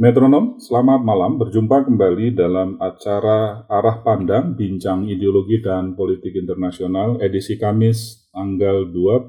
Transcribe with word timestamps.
Metronom, 0.00 0.56
selamat 0.56 1.04
malam. 1.04 1.36
Berjumpa 1.36 1.84
kembali 1.84 2.32
dalam 2.32 2.80
acara 2.80 3.68
Arah 3.68 4.00
Pandang 4.00 4.56
Bincang 4.56 5.04
Ideologi 5.04 5.60
dan 5.60 5.92
Politik 5.92 6.40
Internasional 6.40 7.20
edisi 7.20 7.60
Kamis 7.60 8.32
tanggal 8.32 8.88
21 8.88 9.28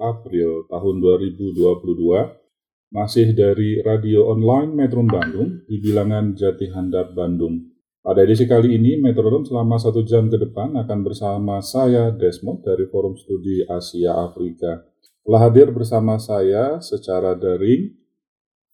April 0.00 0.64
tahun 0.72 0.94
2022 1.04 1.52
masih 2.96 3.36
dari 3.36 3.84
radio 3.84 4.32
online 4.32 4.72
Metro 4.72 5.04
Bandung 5.04 5.68
di 5.68 5.76
bilangan 5.84 6.32
Jati 6.32 6.72
Handap 6.72 7.12
Bandung. 7.12 7.60
Pada 8.00 8.24
edisi 8.24 8.48
kali 8.48 8.80
ini, 8.80 8.96
Metronom 8.96 9.44
selama 9.44 9.76
satu 9.76 10.00
jam 10.00 10.32
ke 10.32 10.40
depan 10.40 10.80
akan 10.80 10.98
bersama 11.04 11.60
saya, 11.60 12.08
Desmond, 12.08 12.64
dari 12.64 12.88
Forum 12.88 13.20
Studi 13.20 13.68
Asia 13.68 14.16
Afrika. 14.16 14.80
Telah 15.28 15.40
hadir 15.44 15.68
bersama 15.68 16.16
saya 16.16 16.80
secara 16.80 17.36
daring, 17.36 17.92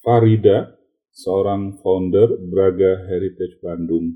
Farida, 0.06 0.75
seorang 1.16 1.80
founder 1.80 2.36
Braga 2.36 3.08
Heritage 3.08 3.56
Bandung. 3.64 4.12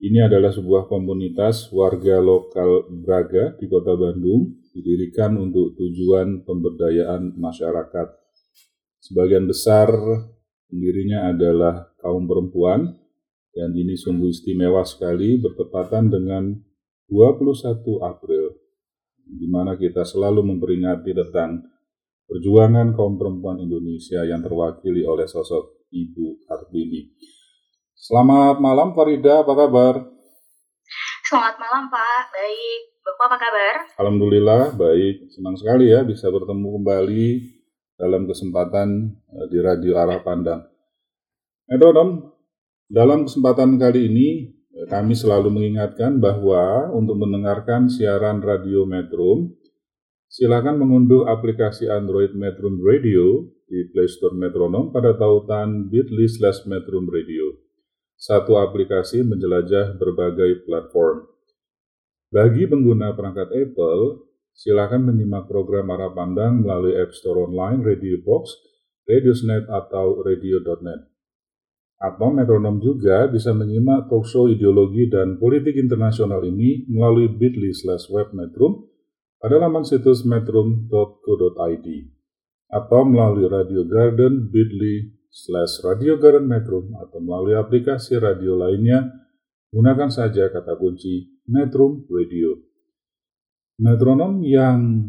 Ini 0.00 0.24
adalah 0.24 0.48
sebuah 0.48 0.88
komunitas 0.88 1.68
warga 1.68 2.16
lokal 2.16 2.88
Braga 2.88 3.52
di 3.60 3.68
kota 3.68 3.92
Bandung, 3.92 4.56
didirikan 4.72 5.36
untuk 5.36 5.76
tujuan 5.76 6.48
pemberdayaan 6.48 7.36
masyarakat. 7.36 8.08
Sebagian 9.04 9.44
besar 9.44 9.92
pendirinya 10.72 11.28
adalah 11.28 11.92
kaum 12.00 12.24
perempuan, 12.24 12.88
dan 13.52 13.76
ini 13.76 13.92
sungguh 13.92 14.32
istimewa 14.32 14.88
sekali 14.88 15.36
bertepatan 15.36 16.08
dengan 16.08 16.56
21 17.12 17.84
April, 18.00 18.56
di 19.28 19.44
mana 19.44 19.76
kita 19.76 20.08
selalu 20.08 20.56
memperingati 20.56 21.12
tentang 21.12 21.68
perjuangan 22.24 22.96
kaum 22.96 23.20
perempuan 23.20 23.60
Indonesia 23.60 24.24
yang 24.24 24.40
terwakili 24.40 25.04
oleh 25.04 25.28
sosok 25.28 25.77
Ibu 25.88 26.44
Kartini. 26.44 27.16
Selamat 27.96 28.60
malam 28.60 28.92
Farida, 28.92 29.40
apa 29.40 29.52
kabar? 29.56 29.94
Selamat 31.24 31.56
malam 31.60 31.84
Pak, 31.88 32.24
baik. 32.32 32.80
Bapak 33.08 33.24
apa 33.24 33.36
kabar? 33.40 33.74
Alhamdulillah 34.04 34.76
baik, 34.76 35.32
senang 35.32 35.56
sekali 35.56 35.88
ya 35.88 36.04
bisa 36.04 36.28
bertemu 36.28 36.76
kembali 36.76 37.26
dalam 37.96 38.28
kesempatan 38.28 39.16
eh, 39.32 39.46
di 39.48 39.58
Radio 39.64 39.96
Arah 39.96 40.20
Pandang. 40.20 40.68
Metronom, 41.72 42.36
dalam 42.88 43.24
kesempatan 43.24 43.80
kali 43.80 44.12
ini 44.12 44.28
eh, 44.76 44.86
kami 44.92 45.16
selalu 45.16 45.48
mengingatkan 45.48 46.20
bahwa 46.20 46.92
untuk 46.92 47.16
mendengarkan 47.16 47.88
siaran 47.88 48.44
Radio 48.44 48.84
Metro, 48.84 49.56
silakan 50.28 50.84
mengunduh 50.84 51.24
aplikasi 51.32 51.88
Android 51.88 52.36
Metro 52.36 52.68
Radio 52.76 53.56
di 53.68 53.84
Play 53.92 54.08
Store 54.08 54.32
Metronom 54.32 54.88
pada 54.88 55.12
tautan 55.14 55.92
bit.ly 55.92 56.24
slash 56.24 56.64
Metrum 56.64 57.04
Radio. 57.06 57.52
Satu 58.18 58.58
aplikasi 58.58 59.22
menjelajah 59.22 59.94
berbagai 60.00 60.66
platform. 60.66 61.28
Bagi 62.32 62.66
pengguna 62.66 63.14
perangkat 63.14 63.52
Apple, 63.54 64.26
silakan 64.56 65.12
menyimak 65.12 65.46
program 65.46 65.92
arah 65.94 66.10
pandang 66.10 66.64
melalui 66.64 66.98
App 66.98 67.14
Store 67.14 67.46
Online, 67.46 67.84
Radio 67.84 68.18
Box, 68.24 68.58
Radiosnet, 69.06 69.70
atau 69.70 70.24
Radio.net. 70.26 71.06
Atau 71.98 72.30
metronom 72.34 72.82
juga 72.82 73.30
bisa 73.30 73.54
menyimak 73.54 74.10
talkshow 74.10 74.50
ideologi 74.50 75.06
dan 75.06 75.38
politik 75.38 75.78
internasional 75.78 76.42
ini 76.42 76.88
melalui 76.90 77.30
bit.ly 77.30 77.70
slash 77.70 78.10
webmetrum 78.10 78.86
pada 79.38 79.62
laman 79.62 79.86
situs 79.86 80.26
metrum.co.id 80.26 81.86
atau 82.68 83.02
melalui 83.08 83.48
Radio 83.48 83.84
Garden 83.88 84.52
bit.ly 84.52 85.16
slash 85.32 85.80
Radio 85.84 86.20
Garden 86.20 86.48
Metro 86.48 86.84
atau 87.00 87.18
melalui 87.20 87.56
aplikasi 87.56 88.20
radio 88.20 88.56
lainnya, 88.56 89.08
gunakan 89.72 90.08
saja 90.12 90.52
kata 90.52 90.76
kunci 90.76 91.44
Metro 91.48 92.04
Radio. 92.12 92.56
Metronom 93.78 94.42
yang 94.42 95.08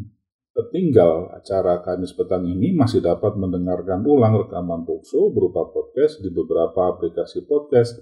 tertinggal 0.54 1.34
acara 1.34 1.82
Kamis 1.82 2.14
petang 2.14 2.46
ini 2.46 2.76
masih 2.76 3.00
dapat 3.02 3.40
mendengarkan 3.40 4.04
ulang 4.04 4.46
rekaman 4.46 4.84
talkshow 4.84 5.32
berupa 5.32 5.68
podcast 5.72 6.22
di 6.22 6.30
beberapa 6.30 6.94
aplikasi 6.94 7.48
podcast 7.48 7.98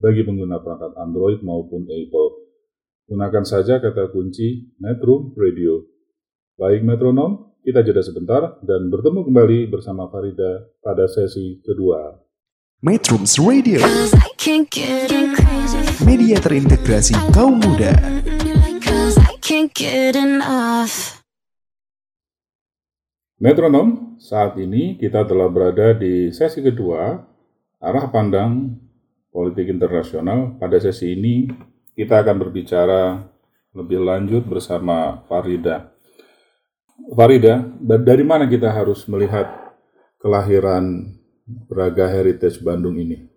bagi 0.00 0.24
pengguna 0.24 0.64
perangkat 0.64 0.96
Android 0.96 1.38
maupun 1.44 1.84
Apple. 1.86 2.28
Gunakan 3.10 3.44
saja 3.44 3.78
kata 3.78 4.10
kunci 4.10 4.74
Metro 4.80 5.30
Radio. 5.36 5.84
Baik 6.56 6.84
metronom, 6.84 7.49
kita 7.60 7.84
jeda 7.84 8.00
sebentar 8.00 8.56
dan 8.64 8.88
bertemu 8.88 9.20
kembali 9.28 9.58
bersama 9.68 10.08
Farida 10.08 10.64
pada 10.80 11.04
sesi 11.04 11.60
kedua. 11.60 12.16
Metrums 12.80 13.36
Radio, 13.36 13.84
media 16.00 16.36
terintegrasi 16.40 17.12
kaum 17.36 17.60
muda. 17.60 17.92
Metronom, 23.36 24.16
saat 24.16 24.56
ini 24.56 24.96
kita 24.96 25.28
telah 25.28 25.52
berada 25.52 25.92
di 25.92 26.32
sesi 26.32 26.64
kedua, 26.64 27.20
arah 27.76 28.06
pandang 28.08 28.72
politik 29.28 29.68
internasional. 29.68 30.56
Pada 30.56 30.80
sesi 30.80 31.12
ini 31.12 31.44
kita 31.92 32.24
akan 32.24 32.36
berbicara 32.40 33.20
lebih 33.76 34.00
lanjut 34.00 34.48
bersama 34.48 35.20
Farida. 35.28 35.89
Farida, 37.10 37.64
dari 37.80 38.22
mana 38.22 38.44
kita 38.46 38.70
harus 38.70 39.08
melihat 39.08 39.48
kelahiran 40.20 41.16
Braga 41.48 42.06
Heritage 42.06 42.62
Bandung 42.62 43.00
ini? 43.00 43.30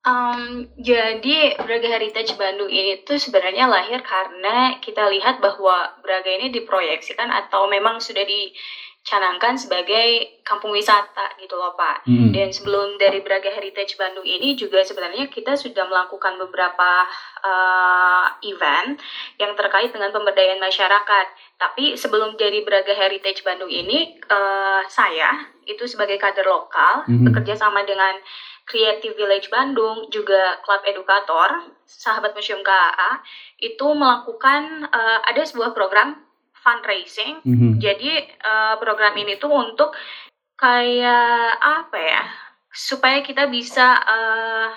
Um, 0.00 0.64
jadi 0.80 1.60
Braga 1.60 1.88
Heritage 1.92 2.32
Bandung 2.40 2.72
ini 2.72 3.04
tuh 3.04 3.20
sebenarnya 3.20 3.68
lahir 3.68 4.00
karena 4.00 4.80
kita 4.80 5.04
lihat 5.12 5.44
bahwa 5.44 5.92
Braga 6.00 6.28
ini 6.40 6.48
diproyeksikan 6.48 7.28
atau 7.28 7.68
memang 7.68 8.00
sudah 8.00 8.24
dicanangkan 9.00 9.56
sebagai 9.56 10.38
kampung 10.44 10.76
wisata 10.76 11.32
gitu 11.40 11.56
loh 11.56 11.72
Pak. 11.72 12.04
Hmm. 12.04 12.30
Dan 12.36 12.52
sebelum 12.52 13.00
dari 13.00 13.24
Braga 13.24 13.48
Heritage 13.48 13.96
Bandung 13.96 14.28
ini 14.28 14.52
juga 14.54 14.84
sebenarnya 14.84 15.32
kita 15.32 15.56
sudah 15.56 15.88
melakukan 15.88 16.36
beberapa 16.36 17.08
uh, 17.40 18.28
event 18.44 19.00
yang 19.40 19.56
terkait 19.56 19.88
dengan 19.90 20.12
pemberdayaan 20.12 20.60
masyarakat. 20.60 21.26
Tapi 21.56 21.96
sebelum 21.96 22.36
jadi 22.36 22.60
Braga 22.60 22.92
Heritage 22.92 23.40
Bandung 23.40 23.72
ini, 23.72 24.20
uh, 24.28 24.84
saya 24.84 25.48
itu 25.64 25.88
sebagai 25.88 26.20
kader 26.20 26.44
lokal 26.44 27.08
mm 27.08 27.10
-hmm. 27.10 27.24
bekerja 27.32 27.56
sama 27.56 27.80
dengan 27.88 28.20
Creative 28.68 29.16
Village 29.16 29.50
Bandung, 29.50 30.06
juga 30.14 30.60
klub 30.62 30.84
edukator, 30.86 31.72
sahabat 31.82 32.36
museum 32.36 32.62
KAA, 32.62 33.18
itu 33.58 33.86
melakukan 33.90 34.86
uh, 34.86 35.18
ada 35.26 35.42
sebuah 35.42 35.74
program 35.74 36.29
fundraising. 36.60 37.40
Mm 37.44 37.56
-hmm. 37.56 37.72
Jadi 37.80 38.12
uh, 38.44 38.74
program 38.78 39.16
ini 39.16 39.36
tuh 39.36 39.52
untuk 39.52 39.96
kayak 40.56 41.56
apa 41.60 41.98
ya? 41.98 42.22
Supaya 42.70 43.18
kita 43.24 43.50
bisa 43.50 43.98
uh, 43.98 44.70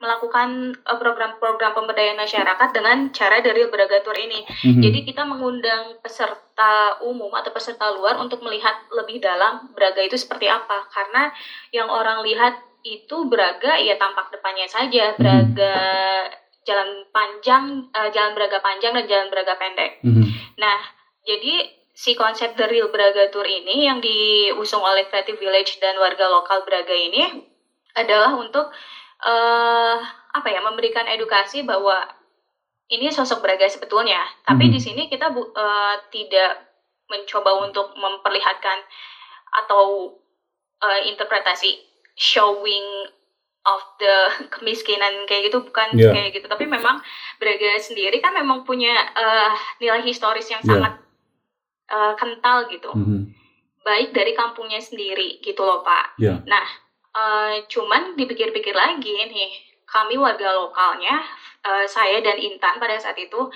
melakukan 0.00 0.80
program-program 0.80 1.76
pemberdayaan 1.76 2.16
masyarakat 2.16 2.68
dengan 2.72 3.12
cara 3.12 3.44
dari 3.44 3.68
Beragatur 3.68 4.16
ini. 4.16 4.48
Mm-hmm. 4.48 4.80
Jadi 4.80 4.98
kita 5.04 5.28
mengundang 5.28 6.00
peserta 6.00 6.96
umum 7.04 7.28
atau 7.36 7.52
peserta 7.52 7.92
luar 7.92 8.16
untuk 8.16 8.40
melihat 8.40 8.80
lebih 8.96 9.20
dalam 9.20 9.68
Braga 9.76 10.00
itu 10.00 10.16
seperti 10.16 10.48
apa. 10.48 10.88
Karena 10.88 11.28
yang 11.76 11.92
orang 11.92 12.24
lihat 12.24 12.56
itu 12.80 13.28
Braga 13.28 13.76
ya 13.76 14.00
tampak 14.00 14.32
depannya 14.32 14.64
saja, 14.64 15.12
mhm. 15.12 15.16
Braga 15.20 15.76
mm-hmm. 15.76 16.64
jalan 16.64 16.90
panjang, 17.12 17.64
uh, 17.92 18.08
jalan 18.08 18.32
Braga 18.32 18.58
panjang 18.64 18.96
dan 18.96 19.04
jalan 19.04 19.28
Braga 19.28 19.54
pendek. 19.60 20.00
Mm-hmm. 20.00 20.26
Nah, 20.56 20.80
jadi 21.24 21.68
si 21.92 22.16
konsep 22.16 22.56
The 22.56 22.64
Real 22.64 22.88
Braga 22.88 23.28
Tour 23.28 23.44
ini 23.44 23.84
yang 23.84 24.00
diusung 24.00 24.80
oleh 24.80 25.04
Creative 25.12 25.36
Village 25.36 25.76
dan 25.82 26.00
warga 26.00 26.26
lokal 26.32 26.64
Braga 26.64 26.96
ini 26.96 27.44
adalah 27.92 28.32
untuk 28.38 28.72
uh, 29.26 29.96
apa 30.30 30.48
ya 30.48 30.62
memberikan 30.62 31.04
edukasi 31.10 31.66
bahwa 31.66 32.06
ini 32.90 33.06
sosok 33.12 33.44
Braga 33.44 33.70
sebetulnya, 33.70 34.18
tapi 34.42 34.66
mm-hmm. 34.66 34.74
di 34.74 34.80
sini 34.82 35.02
kita 35.06 35.30
bu, 35.30 35.46
uh, 35.54 35.94
tidak 36.10 36.74
mencoba 37.06 37.62
untuk 37.62 37.94
memperlihatkan 37.94 38.78
atau 39.62 40.14
uh, 40.82 41.00
interpretasi 41.06 41.78
showing 42.18 43.10
of 43.66 43.82
the 44.00 44.16
kemiskinan 44.56 45.28
kayak 45.28 45.52
gitu 45.52 45.60
bukan 45.60 45.92
Iya. 45.94 46.10
kayak 46.16 46.30
gitu 46.40 46.46
tapi 46.48 46.64
memang 46.64 47.02
Braga 47.36 47.76
sendiri 47.76 48.16
kan 48.24 48.32
memang 48.32 48.64
punya 48.64 48.92
eh, 49.12 49.52
nilai 49.84 50.00
historis 50.00 50.48
yang 50.48 50.64
Iya. 50.64 50.80
sangat 50.80 50.94
eh, 51.90 52.12
kental 52.16 52.70
gitu 52.70 52.90
Mhm. 52.94 53.20
baik 53.80 54.12
dari 54.12 54.32
kampungnya 54.36 54.78
sendiri 54.78 55.40
gitu 55.40 55.64
loh 55.64 55.80
Pak. 55.80 56.20
Iya. 56.20 56.44
Nah, 56.46 56.66
eh, 57.16 57.54
cuman 57.66 58.14
dipikir-pikir 58.14 58.76
lagi 58.76 59.08
nih, 59.26 59.50
kami 59.88 60.14
warga 60.20 60.52
lokalnya, 60.54 61.18
eh, 61.64 61.86
saya 61.88 62.20
dan 62.20 62.36
Intan 62.38 62.76
pada 62.78 63.00
saat 63.00 63.16
itu, 63.18 63.48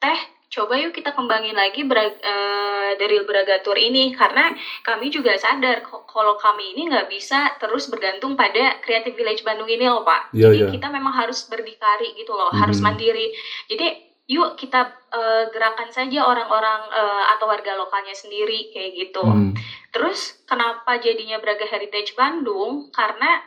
teh 0.00 0.18
coba 0.46 0.78
yuk 0.78 0.94
kita 0.94 1.10
kembangin 1.12 1.52
lagi 1.58 1.82
eh, 1.84 2.90
dari 2.96 3.18
Bragatur 3.26 3.76
ini 3.76 4.14
karena 4.14 4.54
kami 4.80 5.10
juga 5.10 5.34
sadar 5.36 5.82
kalau 6.06 6.38
kami 6.38 6.72
ini 6.72 6.86
nggak 6.88 7.10
bisa 7.10 7.52
terus 7.60 7.90
bergantung 7.90 8.38
pada 8.38 8.78
Creative 8.80 9.12
Village 9.12 9.42
Bandung 9.42 9.68
ini 9.68 9.84
loh 9.90 10.06
Pak. 10.06 10.32
Iya, 10.32 10.54
Jadi 10.54 10.58
iya. 10.62 10.68
kita 10.72 10.88
memang 10.88 11.12
harus 11.12 11.44
berdikari 11.50 12.14
gitu 12.16 12.32
loh, 12.32 12.48
Mhm. 12.54 12.58
harus 12.62 12.78
mandiri. 12.80 13.26
Jadi 13.68 14.05
yuk 14.26 14.58
kita 14.58 14.90
eh, 15.14 15.44
gerakan 15.54 15.90
saja 15.94 16.26
orang-orang 16.26 16.80
eh, 16.90 17.24
atau 17.34 17.46
warga 17.46 17.72
lokalnya 17.78 18.14
sendiri 18.14 18.66
kayak 18.74 18.90
gitu. 18.94 19.22
Mhm. 19.24 19.54
Terus 19.94 20.34
kenapa 20.44 20.98
jadinya 20.98 21.38
Braga 21.38 21.64
Heritage 21.66 22.12
Bandung? 22.18 22.90
Karena 22.90 23.38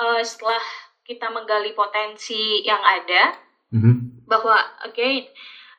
eh, 0.00 0.22
setelah 0.24 0.62
kita 1.04 1.28
menggali 1.34 1.72
potensi 1.74 2.62
yang 2.64 2.80
ada 2.82 3.34
Mhm. 3.74 4.26
bahwa 4.30 4.62
oke 4.86 5.10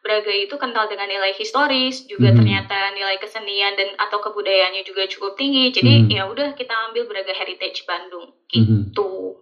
Braga 0.04 0.34
itu 0.36 0.56
kental 0.60 0.86
dengan 0.92 1.08
nilai 1.08 1.32
historis, 1.32 2.04
juga 2.12 2.30
Mhm. 2.32 2.38
ternyata 2.44 2.80
nilai 2.92 3.16
kesenian 3.24 3.74
dan 3.80 3.96
atau 3.96 4.20
kebudayaannya 4.20 4.84
juga 4.84 5.08
cukup 5.08 5.40
tinggi. 5.40 5.72
Jadi 5.72 5.94
Mhm. 6.04 6.12
ya 6.12 6.24
udah 6.28 6.52
kita 6.60 6.76
ambil 6.92 7.08
Braga 7.08 7.32
Heritage 7.32 7.88
Bandung 7.88 8.28
Mhm. 8.52 8.92
gitu. 8.92 9.40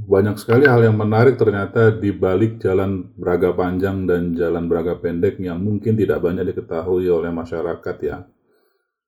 Banyak 0.00 0.40
sekali 0.40 0.64
hal 0.64 0.80
yang 0.80 0.96
menarik 0.96 1.36
ternyata 1.36 1.92
di 1.92 2.14
balik 2.14 2.56
jalan 2.62 3.12
Braga 3.18 3.52
panjang 3.52 4.08
dan 4.08 4.32
jalan 4.32 4.64
Braga 4.70 4.96
pendek 4.96 5.36
yang 5.42 5.60
mungkin 5.60 5.98
tidak 5.98 6.24
banyak 6.24 6.48
diketahui 6.54 7.10
oleh 7.10 7.28
masyarakat 7.28 7.96
ya. 8.00 8.24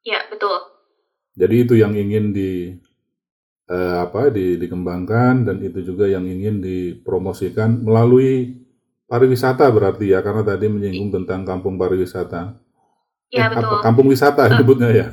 Ya 0.05 0.21
betul. 0.29 0.59
Jadi 1.33 1.55
itu 1.65 1.75
yang 1.81 1.97
ingin 1.97 2.37
di 2.37 2.77
eh, 3.73 3.97
apa 4.05 4.29
di, 4.29 4.61
dikembangkan 4.61 5.49
dan 5.49 5.57
itu 5.65 5.81
juga 5.81 6.05
yang 6.11 6.29
ingin 6.29 6.61
dipromosikan 6.61 7.81
melalui 7.81 8.61
pariwisata 9.09 9.65
berarti 9.73 10.13
ya 10.13 10.21
karena 10.21 10.45
tadi 10.45 10.69
menyinggung 10.69 11.13
tentang 11.23 11.49
kampung 11.49 11.81
pariwisata. 11.81 12.61
Ya 13.33 13.49
Eh, 13.49 13.57
betul. 13.57 13.65
apa 13.65 13.77
kampung 13.81 14.07
wisata 14.13 14.43
disebutnya 14.53 14.89
ya. 14.93 15.07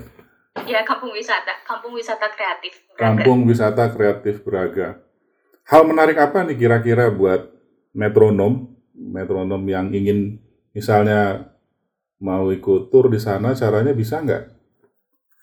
Ya 0.68 0.84
kampung 0.84 1.16
wisata, 1.16 1.64
kampung 1.64 1.96
wisata 1.96 2.28
kreatif. 2.36 2.84
Braga. 2.92 3.00
Kampung 3.00 3.40
wisata 3.48 3.84
kreatif 3.96 4.44
Braga. 4.44 5.09
Hal 5.70 5.86
menarik 5.86 6.18
apa 6.18 6.42
nih 6.44 6.58
kira-kira 6.58 7.14
buat 7.14 7.46
metronom, 7.94 8.74
metronom 8.98 9.62
yang 9.70 9.94
ingin 9.94 10.42
misalnya 10.74 11.46
mau 12.18 12.50
ikut 12.50 12.90
tur 12.90 13.06
di 13.08 13.22
sana, 13.22 13.54
caranya 13.54 13.94
bisa 13.94 14.18
nggak? 14.18 14.44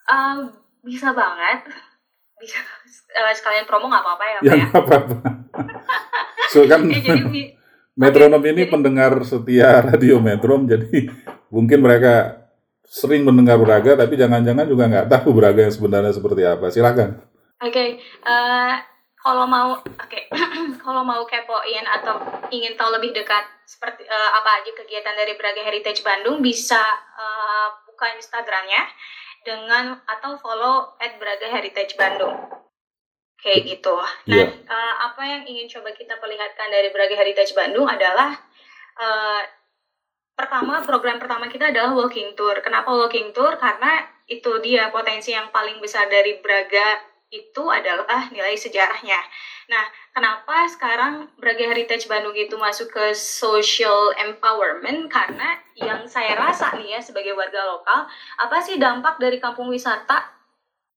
Um, 0.06 0.50
bisa 0.82 1.14
banget. 1.14 1.70
Bisa 2.37 2.58
eh, 3.14 3.34
sekalian 3.38 3.64
promo 3.64 3.87
nggak 3.87 4.02
apa-apa 4.02 4.25
ya, 4.26 4.38
Ya 4.43 4.52
ya. 4.52 4.55
nggak 4.67 4.75
apa-apa. 4.75 5.05
so 6.52 6.67
kan 6.67 6.90
Ya, 6.90 6.99
jadi 7.00 7.55
metronom 8.02 8.43
ini 8.43 8.67
jadi- 8.67 8.70
pendengar 8.70 9.23
setia 9.23 9.78
radio 9.81 10.19
metrom, 10.19 10.67
jadi 10.67 11.06
mungkin 11.49 11.78
mereka 11.81 12.43
sering 12.82 13.23
mendengar 13.23 13.58
Braga, 13.58 13.94
tapi 13.94 14.19
jangan-jangan 14.19 14.67
juga 14.67 14.90
nggak 14.90 15.06
tahu 15.06 15.31
Braga 15.32 15.70
yang 15.70 15.75
sebenarnya 15.75 16.12
seperti 16.12 16.43
apa. 16.43 16.67
Silakan. 16.69 17.23
Oke, 17.62 17.99
eh, 18.02 18.75
kalau 19.26 19.43
mau 19.43 19.75
oke, 19.75 20.20
kalau 20.87 21.02
mau 21.02 21.26
kepoin 21.26 21.82
atau 21.82 22.14
ingin 22.55 22.78
tahu 22.78 22.94
lebih 22.94 23.11
dekat 23.11 23.43
seperti 23.67 24.06
eh, 24.06 24.31
apa 24.38 24.62
aja 24.62 24.70
kegiatan 24.70 25.19
dari 25.19 25.34
Braga 25.34 25.67
Heritage 25.67 26.06
Bandung 26.06 26.38
bisa 26.38 26.78
eh, 27.19 27.67
buka 27.90 28.06
Instagramnya 28.14 28.87
dengan 29.43 29.99
atau 30.06 30.38
follow 30.38 30.94
at 31.02 31.19
Braga 31.19 31.50
Heritage 31.50 31.99
Bandung. 31.99 32.38
Kayak 33.43 33.67
gitu. 33.67 33.99
Nah, 33.99 34.14
Iya. 34.31 34.46
eh, 34.62 34.94
apa 35.11 35.23
yang 35.26 35.43
ingin 35.43 35.67
coba 35.75 35.90
kita 35.90 36.23
perlihatkan 36.23 36.70
dari 36.70 36.94
Braga 36.94 37.19
Heritage 37.19 37.50
Bandung 37.58 37.90
adalah 37.90 38.31
eh, 38.94 39.43
pertama 40.38 40.87
program 40.87 41.19
pertama 41.19 41.50
kita 41.50 41.75
adalah 41.75 41.99
walking 41.99 42.38
tour. 42.38 42.62
Kenapa 42.62 42.94
walking 42.94 43.34
tour? 43.34 43.58
Karena 43.58 44.06
itu 44.31 44.55
dia 44.62 44.94
potensi 44.94 45.34
yang 45.34 45.50
paling 45.50 45.82
besar 45.82 46.06
dari 46.06 46.38
Braga 46.38 47.16
itu 47.31 47.64
adalah 47.67 48.31
nilai 48.34 48.55
sejarahnya. 48.55 49.19
Nah, 49.67 49.84
kenapa 50.14 50.62
sekarang 50.70 51.26
Braga 51.43 51.67
Heritage 51.75 52.06
Bandung 52.06 52.38
itu 52.38 52.55
masuk 52.55 52.94
ke 52.94 53.14
social 53.19 54.14
empowerment? 54.14 55.11
Karena 55.11 55.58
yang 55.75 56.06
saya 56.06 56.38
rasa 56.38 56.70
nih 56.78 56.96
ya 56.96 57.00
sebagai 57.02 57.34
warga 57.34 57.58
lokal, 57.67 58.06
apa 58.38 58.56
sih 58.62 58.78
dampak 58.78 59.19
dari 59.19 59.43
kampung 59.43 59.67
wisata 59.67 60.37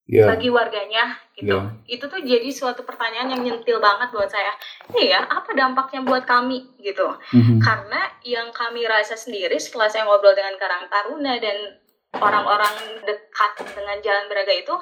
Ya, 0.09 0.25
bagi 0.25 0.49
warganya 0.49 1.21
gitu. 1.37 1.53
Ya. 1.53 1.69
Itu 1.85 2.09
tuh 2.09 2.17
jadi 2.17 2.49
suatu 2.49 2.81
pertanyaan 2.81 3.29
yang 3.29 3.45
nyentil 3.45 3.77
banget 3.77 4.09
buat 4.09 4.25
saya. 4.25 4.57
Iya, 4.89 5.21
apa 5.21 5.53
dampaknya 5.53 6.01
buat 6.01 6.25
kami 6.25 6.65
gitu? 6.81 7.13
Mhm. 7.29 7.61
Karena 7.61 8.09
yang 8.25 8.49
kami 8.49 8.89
rasa 8.89 9.13
sendiri 9.13 9.53
setelah 9.61 9.85
saya 9.85 10.09
ngobrol 10.09 10.33
dengan 10.33 10.57
Karang 10.57 10.89
Taruna 10.89 11.37
dan 11.37 11.77
orang-orang 12.17 13.05
dekat 13.05 13.61
dengan 13.69 14.01
Jalan 14.01 14.25
Braga 14.25 14.49
itu, 14.49 14.75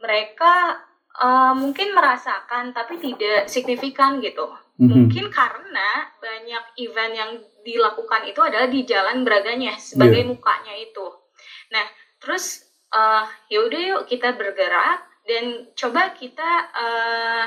mereka 0.00 0.80
eh, 1.12 1.54
mungkin 1.54 1.92
merasakan 1.92 2.72
tapi 2.72 2.96
tidak 2.98 3.46
signifikan 3.46 4.18
gitu. 4.20 4.46
Mhm. 4.80 4.88
Mungkin 4.88 5.28
karena 5.28 5.88
banyak 6.16 6.64
event 6.80 7.12
yang 7.12 7.30
dilakukan 7.60 8.24
itu 8.24 8.40
adalah 8.40 8.64
di 8.66 8.82
Jalan 8.82 9.20
Braganya 9.20 9.76
sebagai 9.76 10.24
Iya. 10.24 10.28
mukanya 10.28 10.74
itu. 10.74 11.06
Nah, 11.70 11.84
terus 12.18 12.64
eh 12.90 13.24
ya 13.48 13.62
udah 13.62 13.80
yuk 13.80 14.02
kita 14.06 14.34
bergerak 14.34 14.98
dan 15.22 15.44
coba 15.74 16.10
kita 16.10 16.50
eh 16.74 17.46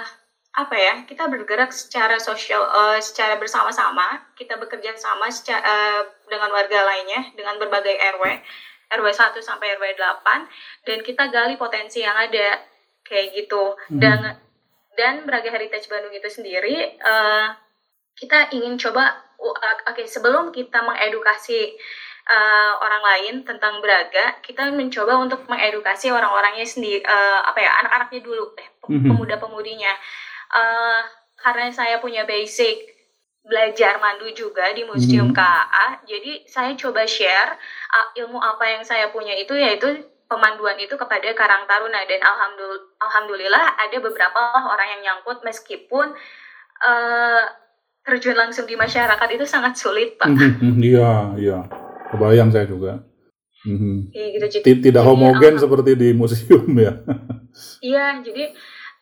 apa 0.53 0.75
ya 0.77 0.95
kita 1.03 1.25
bergerak 1.27 1.73
secara 1.73 2.21
sosial 2.21 2.61
eh, 2.63 3.00
secara 3.01 3.35
bersama-sama 3.35 4.21
kita 4.38 4.55
bekerja 4.55 4.94
sama 4.95 5.27
seca- 5.27 5.59
eh, 5.59 6.01
dengan 6.29 6.47
warga 6.47 6.85
lainnya 6.85 7.33
dengan 7.33 7.57
berbagai 7.57 7.91
RW 7.91 8.24
RW 9.00 9.07
1 9.09 9.38
sampai 9.41 9.77
RW 9.77 9.97
8 9.97 10.85
dan 10.88 10.97
kita 11.01 11.23
gali 11.33 11.55
potensi 11.57 12.01
yang 12.01 12.15
ada 12.15 12.62
kayak 13.03 13.33
gitu 13.35 13.75
dan 13.89 14.38
dan 14.93 15.25
Braga 15.25 15.50
Heritage 15.50 15.89
Bandung 15.89 16.13
itu 16.13 16.29
sendiri 16.29 16.95
eh, 16.95 17.47
kita 18.13 18.53
ingin 18.53 18.77
coba 18.77 19.09
uh, 19.41 19.75
oke 19.89 20.03
sebelum 20.05 20.53
kita 20.53 20.79
mengedukasi 20.85 21.75
uh, 22.29 22.71
orang 22.79 23.03
lain 23.03 23.35
tentang 23.43 23.83
Braga, 23.83 24.39
kita 24.39 24.71
mencoba 24.71 25.19
untuk 25.19 25.43
mengedukasi 25.50 26.13
orang-orangnya 26.13 26.63
sendiri, 26.63 27.03
uh, 27.03 27.41
apa 27.43 27.59
ya, 27.59 27.71
anak-anaknya 27.83 28.21
dulu 28.23 28.53
deh, 28.55 28.67
Mhm. 28.88 29.12
pemuda-pemudinya. 29.12 29.93
Uh, 30.53 31.01
karena 31.35 31.67
saya 31.73 32.00
punya 32.00 32.23
basic 32.23 32.92
belajar 33.43 34.00
mandu 34.00 34.31
juga 34.31 34.71
di 34.71 34.88
Museum 34.88 35.31
Mhm. 35.31 35.35
KA, 35.35 35.88
jadi 36.07 36.47
saya 36.47 36.71
coba 36.79 37.03
share 37.03 37.59
uh, 37.91 38.07
ilmu 38.15 38.39
apa 38.39 38.63
yang 38.71 38.83
saya 38.88 39.12
punya 39.12 39.35
itu 39.35 39.51
yaitu 39.51 40.07
pemanduan 40.31 40.79
itu 40.79 40.95
kepada 40.95 41.27
Karang 41.35 41.67
Taruna 41.67 42.07
dan 42.07 42.23
alhamdulillah, 42.23 42.88
alhamdulillah 43.03 43.65
ada 43.77 43.97
beberapa 44.00 44.41
orang 44.63 44.88
yang 44.97 45.01
nyangkut 45.03 45.43
meskipun 45.43 46.15
uh, 46.81 47.43
terjun 48.03 48.35
langsung 48.35 48.63
di 48.63 48.79
masyarakat 48.79 49.27
itu 49.35 49.45
sangat 49.47 49.75
sulit 49.75 50.15
pak. 50.15 50.31
Mhm. 50.31 50.79
Iya, 50.79 51.12
iya. 51.39 51.59
Kebayang 52.15 52.50
saya 52.51 52.67
juga. 52.67 53.03
Mhm. 53.63 54.12
Kayak 54.12 54.29
gitu 54.35 54.45
jadi 54.59 54.71
Tidak 54.91 55.03
homogen 55.03 55.55
seperti 55.59 55.91
di 55.95 56.09
museum 56.15 56.67
ya. 56.79 56.95
Iya, 57.85 58.17
jadi 58.25 58.50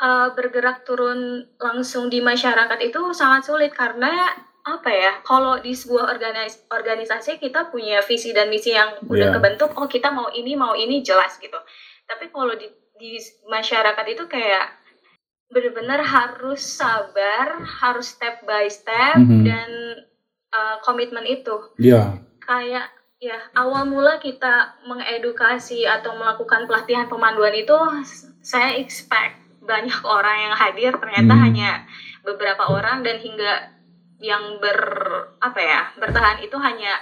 eh, 0.02 0.28
bergerak 0.34 0.82
turun 0.82 1.20
langsung 1.62 2.10
di 2.10 2.20
masyarakat 2.20 2.80
itu 2.82 3.14
sangat 3.14 3.46
sulit 3.46 3.70
karena 3.72 4.34
apa 4.62 4.90
ya? 4.90 5.14
Kalau 5.22 5.58
di 5.58 5.74
sebuah 5.74 6.10
organis- 6.10 6.66
organisasi 6.70 7.38
kita 7.38 7.70
punya 7.70 8.02
visi 8.02 8.30
dan 8.30 8.50
misi 8.50 8.74
yang 8.74 8.98
udah 9.06 9.30
Iya. 9.30 9.36
kebentuk, 9.38 9.74
oh 9.74 9.86
kita 9.86 10.10
mau 10.10 10.30
ini 10.30 10.54
mau 10.54 10.74
ini 10.74 11.02
jelas 11.02 11.38
gitu. 11.38 11.58
Tapi 12.06 12.30
kalau 12.30 12.54
di 12.54 12.66
di 12.98 13.18
masyarakat 13.50 14.06
itu 14.08 14.30
kayak 14.30 14.78
benar-benar 15.50 16.06
harus 16.06 16.62
sabar, 16.62 17.58
harus 17.60 18.14
step 18.14 18.46
by 18.46 18.70
step 18.70 19.18
Mhm. 19.18 19.42
dan 19.44 19.70
eh, 20.52 20.78
komitmen 20.84 21.24
itu 21.26 21.56
Iya. 21.80 22.22
kayak 22.38 22.92
ya 23.18 23.38
awal 23.56 23.88
mula 23.88 24.20
kita 24.20 24.78
mengedukasi 24.84 25.88
atau 25.88 26.12
melakukan 26.14 26.68
pelatihan 26.68 27.08
pemanduan 27.08 27.56
itu 27.56 27.72
saya 28.44 28.76
expect 28.76 29.41
banyak 29.62 30.00
orang 30.04 30.38
yang 30.50 30.56
hadir 30.58 30.92
ternyata 30.98 31.34
Hmm. 31.34 31.44
hanya 31.46 31.72
beberapa 32.22 32.70
orang 32.70 33.06
dan 33.06 33.18
hingga 33.22 33.72
yang 34.22 34.62
ber 34.62 34.78
apa 35.42 35.60
ya 35.62 35.82
bertahan 35.98 36.38
itu 36.42 36.54
hanya 36.62 36.94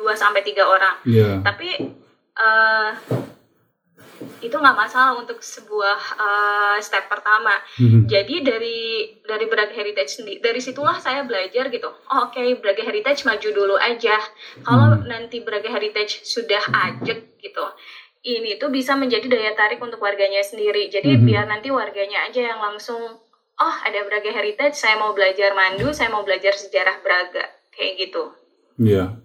2 0.00 0.16
sampai 0.16 0.40
tiga 0.40 0.64
orang 0.64 0.96
Iya. 1.04 1.44
tapi 1.44 1.68
eh, 2.38 2.90
itu 4.38 4.54
nggak 4.54 4.78
masalah 4.78 5.18
untuk 5.18 5.42
sebuah 5.42 5.98
uh, 6.18 6.76
step 6.78 7.06
pertama. 7.10 7.54
Mhm. 7.78 8.06
Jadi 8.06 8.34
dari 8.42 8.78
dari 9.22 9.46
Braga 9.46 9.74
Heritage 9.74 10.22
sendiri, 10.22 10.38
dari 10.38 10.58
situlah 10.62 10.98
saya 10.98 11.22
belajar 11.22 11.70
gitu. 11.70 11.86
Oh, 11.86 12.30
Oke, 12.30 12.42
Braga 12.58 12.82
Heritage 12.82 13.26
maju 13.26 13.48
dulu 13.50 13.74
aja. 13.78 14.18
Kalau 14.62 15.02
nanti 15.06 15.42
Braga 15.42 15.70
Heritage 15.70 16.22
sudah 16.22 16.62
ajek 16.66 17.38
gitu, 17.38 17.64
ini 18.26 18.58
tuh 18.58 18.70
bisa 18.72 18.98
menjadi 18.98 19.30
daya 19.30 19.52
tarik 19.54 19.78
untuk 19.78 20.02
warganya 20.02 20.42
sendiri. 20.42 20.90
Jadi 20.90 21.14
Mhm. 21.14 21.24
biar 21.24 21.44
nanti 21.46 21.70
warganya 21.70 22.26
aja 22.26 22.54
yang 22.54 22.58
langsung, 22.58 22.98
oh 23.58 23.76
ada 23.86 23.98
Braga 24.06 24.30
Heritage, 24.30 24.74
saya 24.74 24.98
mau 24.98 25.14
belajar 25.14 25.54
mandu, 25.54 25.94
saya 25.94 26.10
mau 26.10 26.26
belajar 26.26 26.54
sejarah 26.54 26.98
Braga, 27.02 27.44
kayak 27.74 27.92
gitu. 27.98 28.24
Iya. 28.78 29.18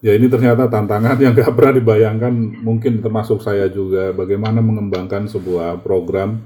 Ya 0.00 0.12
ini 0.16 0.32
ternyata 0.32 0.66
tantangan 0.66 1.20
yang 1.20 1.36
gak 1.38 1.52
pernah 1.52 1.76
dibayangkan 1.76 2.32
mungkin 2.64 3.04
termasuk 3.04 3.44
saya 3.44 3.68
juga 3.68 4.16
bagaimana 4.16 4.64
mengembangkan 4.64 5.28
sebuah 5.28 5.84
program 5.84 6.40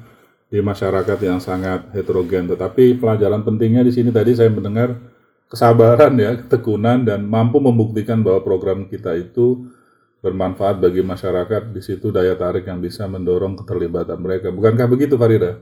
di 0.51 0.59
masyarakat 0.59 1.19
yang 1.23 1.39
sangat 1.39 1.91
heterogen. 1.95 2.51
Tetapi 2.51 2.99
pelajaran 2.99 3.47
pentingnya 3.47 3.87
di 3.87 3.95
sini 3.95 4.11
tadi 4.11 4.35
saya 4.35 4.51
mendengar 4.51 4.99
kesabaran 5.51 6.15
ya, 6.19 6.35
ketekunan 6.35 7.07
dan 7.07 7.27
mampu 7.27 7.63
membuktikan 7.63 8.23
bahwa 8.27 8.43
program 8.43 8.91
kita 8.91 9.15
itu 9.15 9.71
bermanfaat 10.25 10.81
bagi 10.81 11.05
masyarakat. 11.05 11.77
Di 11.77 11.85
situ 11.85 12.09
daya 12.09 12.33
tarik 12.33 12.65
yang 12.65 12.81
bisa 12.81 13.05
mendorong 13.05 13.61
keterlibatan 13.61 14.17
mereka. 14.17 14.49
Bukankah 14.49 14.89
begitu 14.89 15.21
Farida? 15.21 15.61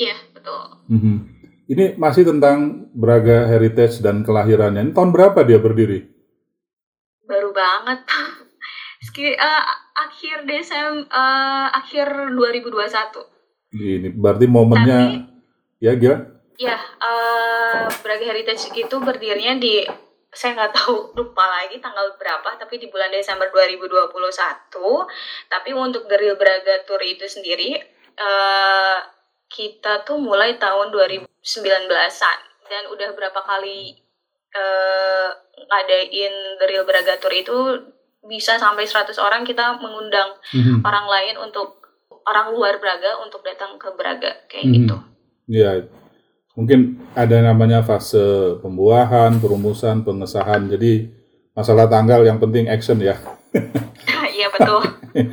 Iya, 0.00 0.16
betul. 0.32 0.62
Mhm. 0.88 1.16
Ini 1.70 1.84
masih 2.00 2.24
tentang 2.24 2.88
Braga 2.96 3.46
Heritage 3.46 4.00
dan 4.00 4.24
kelahirannya. 4.24 4.90
Ini 4.90 4.92
tahun 4.96 5.12
berapa 5.12 5.44
dia 5.44 5.60
berdiri? 5.60 6.08
Baru 7.28 7.52
banget. 7.52 8.00
Ski- 9.06 9.36
eh, 9.36 9.64
akhir 9.94 10.48
Desember, 10.48 11.04
eh, 11.06 11.68
akhir 11.76 12.32
2021. 12.32 13.22
Ini 13.70 14.08
berarti 14.18 14.46
momennya 14.50 15.30
ya 15.78 15.94
Gia? 15.94 16.16
Ya, 16.58 16.76
eh 16.76 17.86
Braga 18.02 18.24
Heritage 18.34 18.74
itu 18.74 18.96
berdirinya 18.98 19.56
di 19.56 19.86
saya 20.30 20.54
nggak 20.54 20.72
tahu 20.74 21.10
lupa 21.18 21.42
lagi 21.42 21.82
tanggal 21.82 22.14
berapa, 22.14 22.54
tapi 22.54 22.78
di 22.78 22.86
bulan 22.86 23.10
Desember 23.10 23.50
2021. 23.50 24.70
Tapi 25.50 25.70
untuk 25.74 26.06
The 26.06 26.16
Real 26.16 26.38
Braga 26.38 26.86
Tour 26.86 27.02
itu 27.02 27.26
sendiri, 27.26 27.74
eh 28.14 28.98
kita 29.50 30.06
tuh 30.06 30.22
mulai 30.22 30.54
tahun 30.54 30.94
2019-an 30.94 32.38
dan 32.70 32.82
udah 32.94 33.10
berapa 33.18 33.40
kali 33.42 33.98
eh 34.50 35.28
ngadain 35.66 36.34
The 36.62 36.66
Real 36.66 36.86
Braga 36.86 37.18
Tour 37.18 37.34
itu 37.34 37.56
bisa 38.22 38.54
sampai 38.54 38.86
100 38.86 39.18
orang 39.18 39.42
kita 39.42 39.82
mengundang 39.82 40.38
orang 40.86 41.06
lain 41.10 41.34
untuk 41.42 41.82
orang 42.30 42.54
luar 42.54 42.78
Braga 42.78 43.18
untuk 43.26 43.42
datang 43.42 43.74
ke 43.82 43.90
Braga 43.98 44.46
kayak 44.46 44.66
Mhm. 44.66 44.74
gitu. 44.78 44.96
Ya, 45.50 45.82
mungkin 46.54 47.00
ada 47.14 47.40
namanya 47.40 47.82
fase 47.82 48.58
pembuahan, 48.62 49.38
perumusan, 49.38 50.02
pengesahan. 50.02 50.70
Jadi 50.70 51.10
masalah 51.54 51.86
tanggal 51.86 52.22
yang 52.26 52.38
penting 52.38 52.70
action 52.70 52.98
ya. 53.02 53.18
Iya 54.30 54.48
betul. 54.56 54.80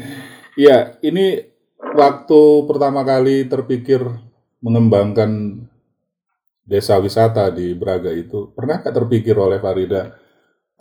Iya, 0.58 0.98
ini 1.06 1.38
waktu 1.78 2.42
pertama 2.66 3.06
kali 3.06 3.46
terpikir 3.46 4.02
mengembangkan 4.58 5.62
desa 6.66 6.98
wisata 6.98 7.54
di 7.54 7.78
Braga 7.78 8.10
itu, 8.10 8.50
pernah 8.58 8.82
nggak 8.82 8.90
terpikir 8.90 9.38
oleh 9.38 9.62
Farida 9.62 10.18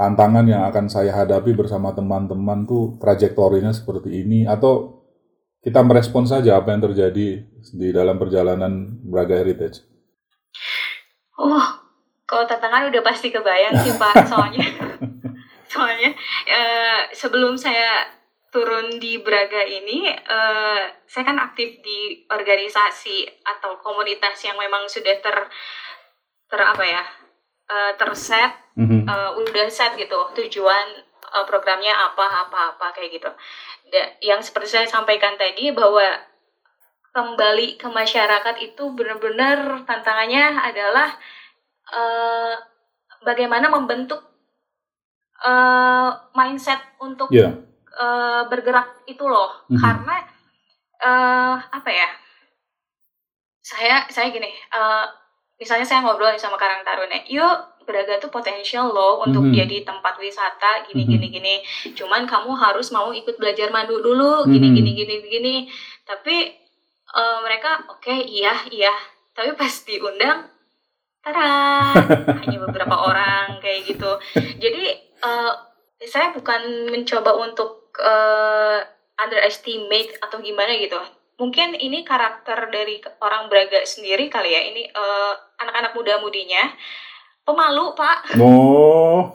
tantangan 0.01 0.49
yang 0.49 0.65
akan 0.69 0.89
saya 0.89 1.13
hadapi 1.13 1.53
bersama 1.53 1.93
teman-teman 1.93 2.65
tuh 2.65 2.97
trajektorinya 3.01 3.73
seperti 3.77 4.25
ini 4.25 4.49
atau 4.49 5.05
kita 5.65 5.85
merespon 5.85 6.25
saja 6.25 6.57
apa 6.57 6.73
yang 6.73 6.81
terjadi 6.93 7.45
di 7.77 7.89
dalam 7.93 8.17
perjalanan 8.17 8.97
Braga 9.05 9.37
Heritage? 9.37 9.96
Oh, 11.37 11.67
kalau 12.25 12.45
tantangan 12.49 12.89
udah 12.89 13.03
pasti 13.05 13.29
kebayang 13.29 13.77
sih 13.77 13.95
Pak, 13.95 14.25
soalnya 14.31 14.67
soalnya 15.69 16.11
eh, 16.49 17.01
sebelum 17.13 17.55
saya 17.55 18.09
turun 18.49 18.97
di 18.97 19.21
Braga 19.21 19.61
ini, 19.61 20.09
eh, 20.09 20.83
saya 21.05 21.25
kan 21.25 21.37
aktif 21.37 21.85
di 21.85 22.25
organisasi 22.27 23.29
atau 23.45 23.77
komunitas 23.79 24.41
yang 24.43 24.57
memang 24.57 24.89
sudah 24.89 25.13
ter 25.21 25.37
ter 26.47 26.61
apa 26.63 26.85
ya 26.87 27.03
eh, 27.69 27.93
terset 27.99 28.53
eh, 29.05 29.31
udah 29.37 29.67
set 29.69 29.93
gitu 29.97 30.17
tujuan 30.33 30.87
eh, 31.37 31.45
programnya 31.45 31.93
apa 31.93 32.49
apa 32.49 32.59
apa 32.75 32.87
kayak 32.97 33.13
gitu. 33.13 33.31
Da- 33.93 34.13
yang 34.25 34.41
seperti 34.41 34.81
saya 34.81 34.87
sampaikan 34.89 35.37
tadi 35.37 35.71
bahwa 35.71 36.03
kembali 37.17 37.81
ke 37.81 37.89
masyarakat 37.89 38.57
itu 38.61 38.85
benar-benar 38.93 39.89
tantangannya 39.89 40.53
adalah 40.61 41.09
eh, 41.89 42.55
bagaimana 43.25 43.73
membentuk 43.73 44.21
eh, 45.41 46.11
mindset 46.37 46.81
untuk 47.01 47.33
Ya, 47.33 47.57
eh, 47.97 48.43
bergerak 48.53 49.09
itu 49.09 49.25
loh 49.25 49.65
Mhm. 49.73 49.81
karena 49.81 50.17
eh, 51.01 51.57
apa 51.73 51.91
ya 51.91 52.09
saya 53.65 54.05
saya 54.13 54.29
gini 54.29 54.53
eh, 54.53 55.05
misalnya 55.57 55.87
saya 55.89 56.05
ngobrol 56.05 56.37
sama 56.37 56.61
Karang 56.61 56.85
Taruna 56.85 57.17
yuk 57.27 57.59
Braga 57.87 58.19
tuh 58.19 58.35
potensial 58.35 58.91
loh 58.91 59.23
untuk 59.23 59.47
Mhm. 59.47 59.55
jadi 59.55 59.77
tempat 59.87 60.19
wisata 60.19 60.83
gini 60.91 61.07
Mhm. 61.07 61.11
gini 61.17 61.27
gini 61.31 61.55
cuman 61.95 62.27
kamu 62.27 62.51
harus 62.59 62.91
mau 62.91 63.15
ikut 63.15 63.39
belajar 63.39 63.71
mandu 63.71 64.03
dulu 64.03 64.43
gini 64.51 64.69
Mhm. 64.69 64.75
gini 64.75 64.91
gini 64.93 65.15
gini 65.31 65.57
tapi 66.03 66.66
eh, 67.17 67.39
mereka 67.41 67.89
oke 67.89 68.13
iya 68.13 68.53
iya. 68.69 68.93
Tapi 69.33 69.57
pas 69.57 69.73
diundang 69.85 70.49
tara 71.25 71.93
hanya 72.45 72.59
beberapa 72.69 72.97
orang 72.97 73.59
kayak 73.59 73.89
gitu. 73.89 74.11
Jadi 74.37 74.85
eh, 75.01 75.53
saya 76.05 76.31
bukan 76.37 76.93
mencoba 76.93 77.33
untuk 77.41 77.97
eh, 77.99 78.81
underestimate 79.17 80.21
atau 80.21 80.39
gimana 80.45 80.77
gitu. 80.77 81.01
Mungkin 81.37 81.77
ini 81.77 82.01
karakter 82.01 82.73
dari 82.73 83.01
orang 83.21 83.49
Braga 83.53 83.85
sendiri 83.85 84.29
kali 84.29 84.53
ya. 84.53 84.63
Ini 84.73 84.83
eh, 84.93 85.35
anak-anak 85.61 85.93
muda-mudinya 85.97 86.73
pemalu 87.47 87.95
pak. 87.95 88.19
Oh, 88.43 89.31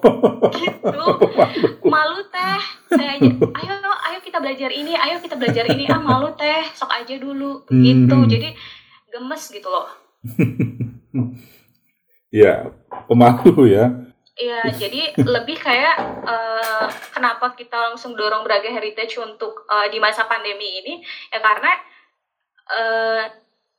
gitu. 0.51 1.05
Malu 1.93 2.19
teh. 2.27 2.59
Saya 2.91 3.15
aja 3.15 3.29
ayo 3.31 3.73
ayo 4.11 4.19
kita 4.19 4.43
belajar 4.43 4.67
ini 4.67 4.91
ayo 4.99 5.23
kita 5.23 5.39
belajar 5.39 5.63
ini. 5.71 5.87
Ah 5.87 6.03
malu 6.03 6.35
teh. 6.35 6.67
Sok 6.75 6.91
aja 6.91 7.15
dulu. 7.15 7.63
Gitu. 7.71 8.11
Hmm. 8.11 8.27
jadi 8.27 8.51
gemes 9.07 9.43
gitu 9.47 9.67
loh. 9.71 9.87
Ya 12.31 12.71
pemalu 13.11 13.75
ya. 13.75 13.91
Iya, 14.39 14.71
jadi 14.71 15.19
lebih 15.19 15.59
kayak 15.59 16.23
eh, 16.23 16.87
kenapa 17.11 17.51
kita 17.59 17.91
langsung 17.91 18.15
dorong 18.15 18.47
Braga 18.47 18.71
Heritage 18.71 19.19
untuk 19.19 19.67
eh, 19.67 19.91
di 19.91 19.99
masa 19.99 20.31
pandemi 20.31 20.79
ini? 20.79 21.03
Ya 21.27 21.43
karena 21.43 21.75
eh, 22.71 23.23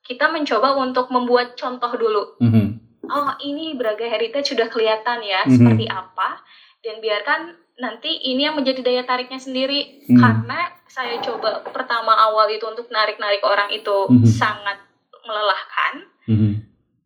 kita 0.05 0.29
mencoba 0.29 0.77
untuk 0.77 1.09
membuat 1.09 1.57
contoh 1.57 1.97
dulu. 1.97 2.23
Mhm. 2.45 2.72
Oh, 3.13 3.29
ini 3.39 3.77
Braga 3.77 4.09
Heritage 4.09 4.57
sudah 4.57 4.73
kelihatan 4.73 5.21
ya 5.21 5.45
Mhm. 5.45 5.53
seperti 5.53 5.85
apa 5.87 6.41
dan 6.81 6.97
biarkan 6.99 7.41
nanti 7.77 8.09
ini 8.25 8.49
yang 8.49 8.57
menjadi 8.57 8.81
daya 8.81 9.05
tariknya 9.05 9.37
sendiri 9.37 10.09
Mhm. 10.09 10.17
karena 10.17 10.59
saya 10.89 11.21
coba 11.21 11.61
pertama 11.67 12.13
awal 12.13 12.49
itu 12.49 12.65
untuk 12.65 12.89
narik-narik 12.89 13.45
orang 13.45 13.69
itu 13.69 13.97
Mhm. 14.09 14.25
sangat 14.25 14.81
melelahkan. 15.23 15.95
Mhm. 16.27 16.53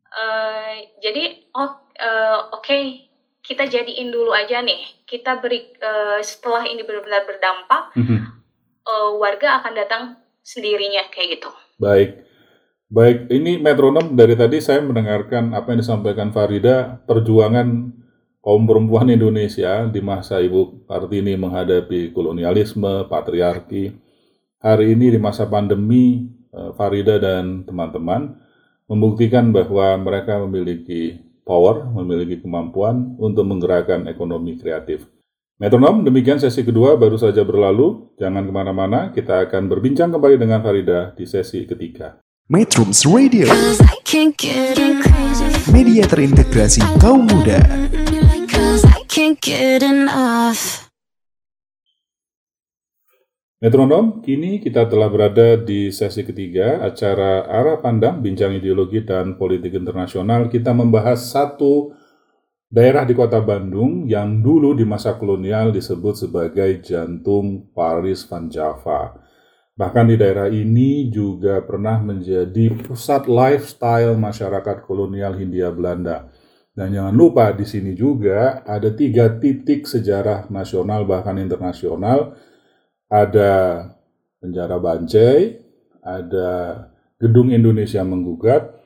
Eh, 0.08 0.74
jadi 1.02 1.24
oh 1.52 1.70
eh, 1.92 2.38
oke 2.52 2.78
kita 3.40 3.64
jadiin 3.64 4.08
dulu 4.08 4.32
aja 4.32 4.60
nih 4.60 5.04
kita 5.04 5.36
beri 5.36 5.76
eh, 5.76 6.20
setelah 6.20 6.64
ini 6.64 6.80
benar-benar 6.82 7.24
berdampak 7.24 7.92
Mhm. 7.94 8.18
eh, 8.84 9.10
warga 9.16 9.60
akan 9.60 9.72
datang 9.72 10.02
sendirinya 10.40 11.04
kayak 11.10 11.36
gitu 11.36 11.50
Baik. 11.76 12.16
Baik, 12.86 13.26
ini 13.34 13.58
metronom 13.58 14.14
dari 14.14 14.38
tadi 14.38 14.62
saya 14.62 14.78
mendengarkan 14.78 15.50
apa 15.58 15.74
yang 15.74 15.82
disampaikan 15.82 16.30
Farida, 16.30 17.02
perjuangan 17.02 17.90
kaum 18.38 18.62
perempuan 18.62 19.10
Indonesia 19.10 19.90
di 19.90 19.98
masa 19.98 20.38
Ibu 20.38 20.86
Kartini 20.86 21.34
menghadapi 21.34 22.14
kolonialisme, 22.14 23.10
patriarki. 23.10 23.90
Hari 24.62 24.94
ini 24.94 25.10
di 25.10 25.18
masa 25.18 25.50
pandemi, 25.50 26.30
eh, 26.54 26.70
Farida 26.78 27.18
dan 27.18 27.66
teman-teman 27.66 28.38
membuktikan 28.86 29.50
bahwa 29.50 29.98
mereka 29.98 30.38
memiliki 30.46 31.18
power, 31.42 31.90
memiliki 31.90 32.38
kemampuan 32.38 33.18
untuk 33.18 33.50
menggerakkan 33.50 34.06
ekonomi 34.06 34.62
kreatif. 34.62 35.10
Metronom, 35.58 36.06
demikian 36.06 36.38
sesi 36.38 36.62
kedua 36.62 36.94
baru 36.94 37.18
saja 37.18 37.42
berlalu. 37.42 38.14
Jangan 38.14 38.46
ke 38.46 38.52
mana-mana, 38.54 39.10
kita 39.10 39.42
akan 39.50 39.66
berbincang 39.66 40.14
kembali 40.14 40.38
dengan 40.38 40.62
Farida 40.62 41.10
di 41.18 41.26
sesi 41.26 41.66
ketiga. 41.66 42.22
Metrums 42.46 43.02
Radio, 43.10 43.50
media 45.74 46.06
terintegrasi 46.06 46.78
kaum 47.02 47.26
muda. 47.26 47.58
Metronom, 53.58 54.22
kini 54.22 54.62
kita 54.62 54.86
telah 54.86 55.10
berada 55.10 55.58
di 55.58 55.90
sesi 55.90 56.22
ketiga 56.22 56.86
acara 56.86 57.50
Arah 57.50 57.82
Pandang 57.82 58.22
Bincang 58.22 58.54
Ideologi 58.54 59.02
dan 59.02 59.34
Politik 59.34 59.74
Internasional. 59.74 60.46
Kita 60.46 60.70
membahas 60.70 61.26
satu 61.26 61.98
daerah 62.70 63.02
di 63.02 63.18
kota 63.18 63.42
Bandung 63.42 64.06
yang 64.06 64.38
dulu 64.38 64.78
di 64.78 64.86
masa 64.86 65.18
kolonial 65.18 65.74
disebut 65.74 66.14
sebagai 66.14 66.78
jantung 66.78 67.74
Paris 67.74 68.22
Van 68.30 68.46
Java. 68.46 69.25
Bahkan 69.76 70.08
di 70.08 70.16
daerah 70.16 70.48
ini 70.48 71.12
juga 71.12 71.60
pernah 71.60 72.00
menjadi 72.00 72.72
pusat 72.80 73.28
lifestyle 73.28 74.16
masyarakat 74.16 74.80
kolonial 74.88 75.36
Hindia 75.36 75.68
Belanda. 75.68 76.32
Dan 76.72 76.96
jangan 76.96 77.12
lupa 77.12 77.52
di 77.52 77.68
sini 77.68 77.92
juga 77.92 78.64
ada 78.64 78.88
tiga 78.88 79.28
titik 79.36 79.84
sejarah 79.84 80.48
nasional 80.48 81.04
bahkan 81.04 81.36
internasional 81.36 82.36
ada 83.12 83.84
penjara 84.40 84.80
Bancai, 84.80 85.60
ada 86.00 86.48
gedung 87.20 87.52
Indonesia 87.52 88.00
menggugat, 88.00 88.76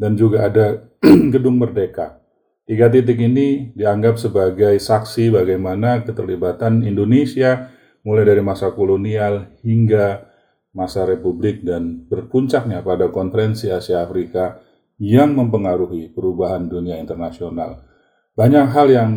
dan 0.00 0.16
juga 0.16 0.48
ada 0.48 0.66
gedung 1.34 1.60
Merdeka. 1.60 2.20
Tiga 2.68 2.92
titik 2.92 3.16
ini 3.16 3.72
dianggap 3.72 4.20
sebagai 4.20 4.76
saksi 4.76 5.32
bagaimana 5.32 6.04
keterlibatan 6.04 6.84
Indonesia 6.84 7.72
mulai 8.04 8.28
dari 8.28 8.44
masa 8.44 8.72
kolonial 8.72 9.48
hingga 9.64 10.27
masa 10.78 11.02
republik 11.02 11.66
dan 11.66 12.06
berpuncaknya 12.06 12.86
pada 12.86 13.10
konferensi 13.10 13.66
Asia 13.66 14.06
Afrika 14.06 14.62
yang 15.02 15.34
mempengaruhi 15.34 16.14
perubahan 16.14 16.70
dunia 16.70 17.02
internasional. 17.02 17.82
Banyak 18.38 18.66
hal 18.70 18.86
yang 18.86 19.10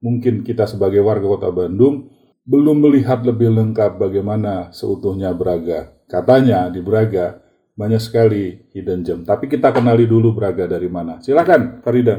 mungkin 0.00 0.40
kita 0.40 0.64
sebagai 0.64 1.04
warga 1.04 1.28
kota 1.28 1.52
Bandung 1.52 2.08
belum 2.48 2.80
melihat 2.80 3.20
lebih 3.20 3.52
lengkap 3.52 4.00
bagaimana 4.00 4.72
seutuhnya 4.72 5.36
Braga. 5.36 5.92
Katanya 6.08 6.72
di 6.72 6.80
Braga 6.80 7.44
banyak 7.76 8.00
sekali 8.00 8.72
hidden 8.72 9.04
gem. 9.04 9.20
Tapi 9.28 9.48
kita 9.52 9.72
kenali 9.76 10.08
dulu 10.08 10.32
Braga 10.32 10.64
dari 10.64 10.88
mana. 10.88 11.20
Silakan, 11.20 11.84
Farida. 11.84 12.16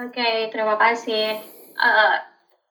Oke, 0.00 0.48
terima 0.48 0.80
kasih. 0.80 1.36
Eh, 1.76 2.16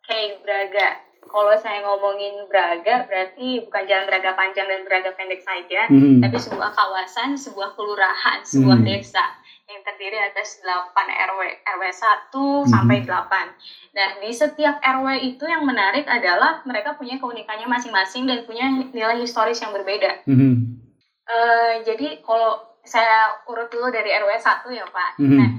Oke, 0.07 0.39
Braga. 0.39 1.06
Kalau 1.27 1.53
saya 1.59 1.83
ngomongin 1.83 2.47
Braga, 2.47 3.03
berarti 3.05 3.61
bukan 3.67 3.83
jalan 3.85 4.07
Braga 4.07 4.31
panjang 4.33 4.67
dan 4.67 4.81
Braga 4.87 5.11
pendek 5.13 5.43
saja, 5.43 5.85
Hmm. 5.91 6.23
tapi 6.23 6.39
sebuah 6.39 6.71
kawasan, 6.73 7.35
sebuah 7.35 7.75
kelurahan, 7.75 8.41
sebuah 8.41 8.79
Hmm. 8.81 8.87
desa 8.87 9.23
yang 9.67 9.83
terdiri 9.83 10.15
atas 10.15 10.63
8 10.63 11.11
RW, 11.11 11.41
RW 11.67 11.83
1 11.91 12.63
sampai 12.63 13.03
8. 13.03 13.51
Nah, 13.91 14.15
di 14.23 14.31
setiap 14.31 14.79
RW 14.79 15.35
itu 15.35 15.43
yang 15.43 15.67
menarik 15.67 16.07
adalah 16.07 16.63
mereka 16.63 16.95
punya 16.95 17.19
keunikannya 17.19 17.67
masing-masing 17.67 18.23
dan 18.23 18.47
punya 18.47 18.71
nilai 18.95 19.19
historis 19.19 19.59
yang 19.59 19.75
berbeda. 19.75 20.23
Mhm. 20.23 20.79
Eh, 21.27 21.73
jadi 21.83 22.23
kalau 22.23 22.55
saya 22.87 23.43
urut 23.51 23.67
dulu 23.67 23.91
dari 23.91 24.15
RW 24.15 24.31
1 24.39 24.71
ya 24.71 24.87
Pak. 24.87 25.19
Mhm. 25.19 25.35
Nah, 25.35 25.49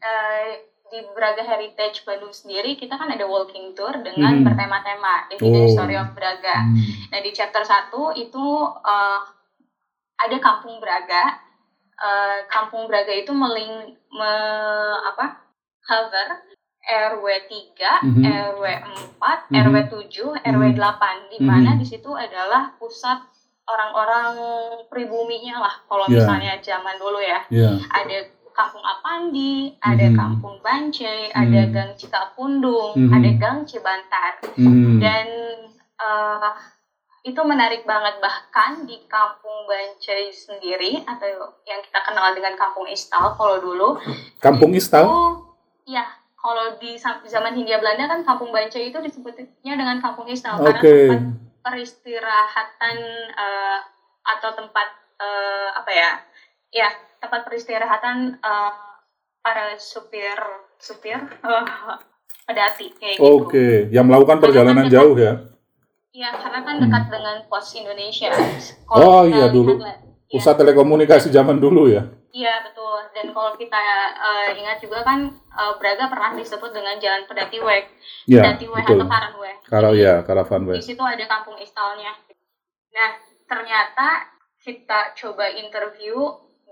eh, 0.00 0.64
di 0.88 1.04
Braga 1.12 1.40
Heritage 1.40 2.02
Bandung 2.02 2.32
sendiri 2.32 2.74
kita 2.74 2.96
kan 2.96 3.08
ada 3.08 3.24
walking 3.24 3.72
tour 3.72 3.92
dengan 3.98 4.40
Mhm. 4.40 4.44
bertema-tema 4.44 5.28
Define 5.28 5.64
Oh. 5.64 5.70
Story 5.70 5.94
of 5.94 6.12
Braga. 6.12 6.64
Nah 7.08 7.20
di 7.20 7.30
chapter 7.30 7.62
1 7.62 7.92
itu 8.14 8.46
eh, 8.82 9.20
ada 10.18 10.36
Kampung 10.38 10.80
Braga. 10.80 11.38
Eh, 11.94 12.38
Kampung 12.46 12.86
Braga 12.86 13.10
itu 13.10 13.30
meling 13.30 13.74
me, 14.10 14.32
apa? 15.04 15.44
cover 15.80 16.44
RW 16.84 17.24
3, 17.48 18.04
Mhm. 18.04 18.22
RW 18.24 18.64
4, 19.16 19.48
Mhm. 19.48 19.56
RW 19.56 19.76
7, 19.88 20.28
RW 20.38 20.64
Mhm. 20.68 20.76
8 20.76 21.16
di 21.28 21.40
mana 21.40 21.72
Mhm. 21.72 21.80
di 21.80 21.86
situ 21.86 22.12
adalah 22.12 22.76
pusat 22.76 23.24
orang-orang 23.64 24.36
pribuminya 24.88 25.60
lah 25.60 25.74
kalau 25.84 26.04
Ya. 26.08 26.20
misalnya 26.20 26.52
zaman 26.60 26.96
dulu 26.96 27.20
ya 27.20 27.40
Ya. 27.48 27.72
ada 27.88 28.16
Kampung 28.58 28.82
Apandi, 28.82 29.70
ada 29.78 30.06
Mhm. 30.10 30.18
Kampung 30.18 30.58
Bancai, 30.58 31.30
ada 31.30 31.60
Mhm. 31.62 31.70
Gang 31.70 31.92
Cikapundung, 31.94 32.98
Mhm. 32.98 33.12
ada 33.14 33.30
Gang 33.38 33.58
Cibantar. 33.62 34.32
Mhm. 34.58 34.98
Dan 34.98 35.26
eh, 35.98 36.50
itu 37.22 37.40
menarik 37.42 37.82
banget 37.82 38.18
bahkan 38.18 38.82
di 38.82 39.02
Kampung 39.06 39.66
Bancai 39.66 40.30
sendiri 40.30 41.02
atau 41.02 41.26
yang 41.66 41.82
kita 41.82 42.02
kenal 42.02 42.34
dengan 42.34 42.54
Kampung 42.54 42.86
Istal 42.86 43.34
kalau 43.34 43.58
dulu 43.58 43.98
Kampung 44.38 44.74
Istal. 44.74 45.06
Iya. 45.86 46.06
Kalau 46.38 46.78
di 46.78 46.94
zaman 47.26 47.54
Hindia 47.54 47.82
Belanda 47.82 48.06
kan 48.06 48.22
Kampung 48.22 48.54
Bancai 48.54 48.94
itu 48.94 48.98
disebutnya 48.98 49.46
dengan 49.74 49.98
Kampung 49.98 50.30
Istal 50.30 50.58
Oke. 50.58 50.70
karena 50.70 50.78
tempat 50.78 51.22
peristirahatan 51.62 52.96
eh, 53.34 53.78
atau 54.22 54.50
tempat 54.54 54.88
eh, 55.18 55.68
apa 55.74 55.90
ya? 55.90 56.10
Ya, 56.70 56.88
tempat 57.18 57.46
peristirahatan 57.46 58.38
eh, 58.38 58.72
para 59.42 59.76
supir 59.78 60.38
supir 60.78 61.18
eh, 61.18 61.64
pedati 62.46 62.94
kayak 62.96 63.16
gitu. 63.18 63.26
Oke, 63.44 63.90
yang 63.92 64.08
melakukan 64.08 64.40
perjalanan 64.40 64.86
Karena 64.86 64.90
kan 64.90 64.96
jauh 64.96 65.16
ya. 65.18 65.32
Iya, 66.08 66.30
karena 66.34 66.60
kan 66.64 66.76
dekat 66.82 67.04
dengan 67.12 67.36
pos 67.46 67.68
Indonesia. 67.76 68.32
Oh, 68.90 69.22
iya, 69.28 69.46
dulu. 69.52 69.76
lihat- 69.78 70.02
iya. 70.02 70.34
Pusat 70.34 70.54
telekomunikasi 70.64 71.28
zaman 71.30 71.60
dulu 71.60 71.86
ya. 71.92 72.08
Iya 72.28 72.60
betul. 72.64 73.00
Dan 73.16 73.32
kalau 73.32 73.52
kita 73.56 73.76
eh, 74.16 74.48
ingat 74.56 74.80
juga 74.80 75.04
kan 75.04 75.28
eh, 75.32 75.72
Braga 75.78 76.08
pernah 76.08 76.32
disebut 76.34 76.70
dengan 76.72 76.96
Jalan 76.98 77.24
Pedati 77.28 77.58
Weg, 77.60 77.84
Ya, 78.28 78.42
Pedati 78.44 78.66
Weg 78.68 78.84
atau 78.84 79.06
Karanwe. 79.06 79.52
Kalau 79.68 79.92
ya, 79.96 80.24
Karavan 80.24 80.64
Di 80.64 80.68
Way. 80.76 80.80
situ 80.84 81.02
ada 81.04 81.24
kampung 81.28 81.56
istalnya. 81.60 82.12
Nah 82.92 83.10
ternyata 83.48 84.08
kita 84.60 85.16
coba 85.16 85.48
interview 85.48 86.16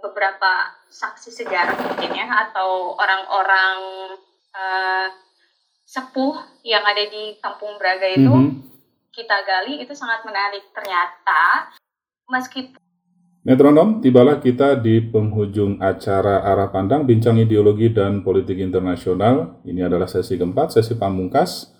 beberapa 0.00 0.76
saksi 0.88 1.30
sejarah 1.32 1.76
mungkin 1.76 2.12
ya 2.12 2.26
atau 2.48 2.94
orang-orang 2.96 3.78
eh, 4.56 5.08
sepuh 5.86 6.64
yang 6.64 6.82
ada 6.82 7.04
di 7.06 7.36
kampung 7.38 7.78
Braga 7.78 8.08
itu 8.08 8.32
Mhm. 8.32 8.64
kita 9.12 9.36
gali 9.44 9.80
itu 9.80 9.92
sangat 9.92 10.24
menarik. 10.24 10.64
Ternyata 10.72 11.72
meskipun 12.28 12.80
Metronom, 13.46 14.02
tibalah 14.02 14.42
kita 14.42 14.74
di 14.74 14.98
penghujung 14.98 15.78
acara 15.78 16.42
Arah 16.42 16.66
Pandang 16.66 17.06
Bincang 17.06 17.38
Ideologi 17.38 17.94
dan 17.94 18.26
Politik 18.26 18.58
Internasional. 18.58 19.62
Ini 19.62 19.86
adalah 19.86 20.10
sesi 20.10 20.34
keempat, 20.34 20.74
sesi 20.74 20.98
pamungkas. 20.98 21.70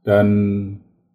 Dan 0.00 0.26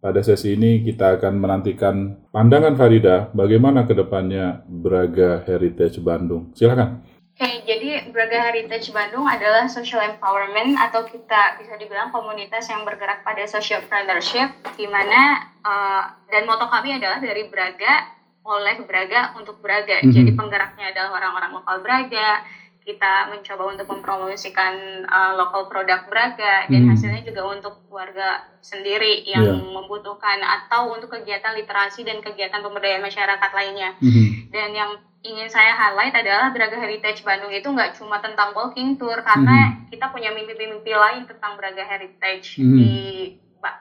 pada 0.05 0.21
sesi 0.21 0.53
ini 0.53 0.85
kita 0.85 1.17
akan 1.17 1.33
menantikan 1.41 2.13
pandangan 2.29 2.77
Farida 2.77 3.33
bagaimana 3.33 3.89
ke 3.89 3.97
depannya 3.97 4.61
Braga 4.69 5.41
Heritage 5.49 5.97
Bandung. 5.97 6.53
Silakan. 6.53 7.01
Oke, 7.33 7.65
jadi 7.65 8.13
Braga 8.13 8.53
Heritage 8.53 8.93
Bandung 8.93 9.25
adalah 9.25 9.65
social 9.65 10.05
empowerment 10.05 10.77
atau 10.77 11.09
kita 11.09 11.57
bisa 11.57 11.73
dibilang 11.81 12.13
komunitas 12.13 12.69
yang 12.69 12.85
bergerak 12.85 13.25
pada 13.25 13.49
social 13.49 13.81
entrepreneurship, 13.81 14.53
di 14.77 14.85
mana 14.85 15.41
eh, 15.65 16.03
dan 16.29 16.45
moto 16.45 16.69
kami 16.69 17.01
adalah 17.01 17.17
dari 17.17 17.49
Braga 17.49 18.13
oleh 18.45 18.85
Braga 18.85 19.33
untuk 19.41 19.57
Braga. 19.57 20.05
Mhm. 20.05 20.13
Jadi 20.13 20.31
penggeraknya 20.37 20.93
adalah 20.93 21.17
orang-orang 21.17 21.51
lokal 21.57 21.81
Braga. 21.81 22.45
Kita 22.85 23.25
mencoba 23.33 23.73
untuk 23.73 23.89
mempromosikan 23.89 24.73
eh, 25.03 25.31
lokal 25.33 25.65
produk 25.65 26.05
Braga 26.05 26.69
dan 26.69 26.85
Mhm. 26.85 26.89
hasilnya 26.93 27.21
juga 27.25 27.41
untuk 27.49 27.73
warga 27.89 28.45
sendiri 28.61 29.25
yang 29.25 29.41
Iya. 29.41 29.73
membutuhkan 29.73 30.37
atau 30.45 30.93
untuk 30.93 31.09
kegiatan 31.17 31.57
literasi 31.57 32.05
dan 32.05 32.21
kegiatan 32.21 32.61
pemberdayaan 32.61 33.01
masyarakat 33.01 33.51
lainnya. 33.57 33.97
Mhm. 33.97 34.53
Dan 34.53 34.69
yang 34.77 34.91
ingin 35.25 35.49
saya 35.49 35.73
highlight 35.73 36.13
adalah 36.13 36.53
Braga 36.53 36.77
Heritage 36.77 37.25
Bandung 37.25 37.49
itu 37.49 37.65
nggak 37.65 37.97
cuma 37.97 38.21
tentang 38.21 38.53
walking 38.53 38.93
tour 38.93 39.17
karena 39.25 39.73
kita 39.89 40.05
punya 40.13 40.29
mimpi-mimpi 40.29 40.93
lain 40.93 41.25
tentang 41.25 41.57
Braga 41.57 41.81
Heritage 41.81 42.61
Mhm. 42.61 42.77
di 42.77 42.93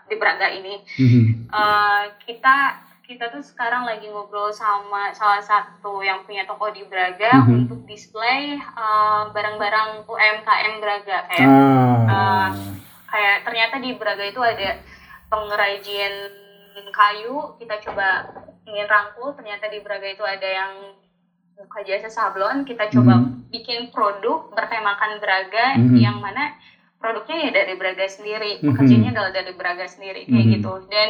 di 0.08 0.16
Braga 0.16 0.48
ini. 0.48 0.80
Mhm. 0.96 1.24
Eh, 1.52 2.02
kita 2.24 2.56
kita 3.04 3.28
tuh 3.28 3.44
sekarang 3.44 3.84
lagi 3.84 4.08
ngobrol 4.08 4.48
sama 4.48 5.12
salah 5.12 5.38
satu 5.38 6.00
yang 6.00 6.24
punya 6.24 6.48
toko 6.48 6.72
di 6.72 6.80
Braga 6.82 7.44
Mhm. 7.44 7.68
untuk 7.68 7.84
display 7.84 8.56
eh, 8.56 9.22
barang-barang 9.28 10.08
UMKM 10.08 10.80
Braga 10.80 11.18
kayak 11.28 11.48
Ah. 12.08 12.48
kayak 13.06 13.44
ternyata 13.44 13.76
di 13.78 13.92
Braga 13.94 14.24
itu 14.24 14.40
ada 14.40 14.80
pengrajin 15.28 16.14
kayu 16.90 17.54
kita 17.56 17.76
coba 17.82 18.24
ingin 18.64 18.88
rangkul 18.88 19.36
ternyata 19.36 19.68
di 19.68 19.78
Braga 19.78 20.08
itu 20.08 20.24
ada 20.24 20.48
yang 20.48 20.72
buka 21.54 21.84
jasa 21.84 22.08
sablon 22.08 22.64
kita 22.64 22.88
coba 22.88 23.20
Mhm. 23.20 23.52
bikin 23.52 23.80
produk 23.90 24.48
bertemakan 24.50 25.20
Braga 25.20 25.76
Mhm. 25.76 25.94
yang 25.94 26.18
mana 26.18 26.56
produknya 26.96 27.37
ya 27.44 27.50
dari 27.52 27.74
Braga 27.74 28.07
sendiri 28.07 28.59
Mhm. 28.59 28.68
pekerjanya 28.70 29.11
adalah 29.12 29.30
dari 29.30 29.52
Braga 29.52 29.87
sendiri 29.87 30.24
kayak 30.24 30.46
Mhm. 30.46 30.52
gitu 30.57 30.72
dan 30.88 31.09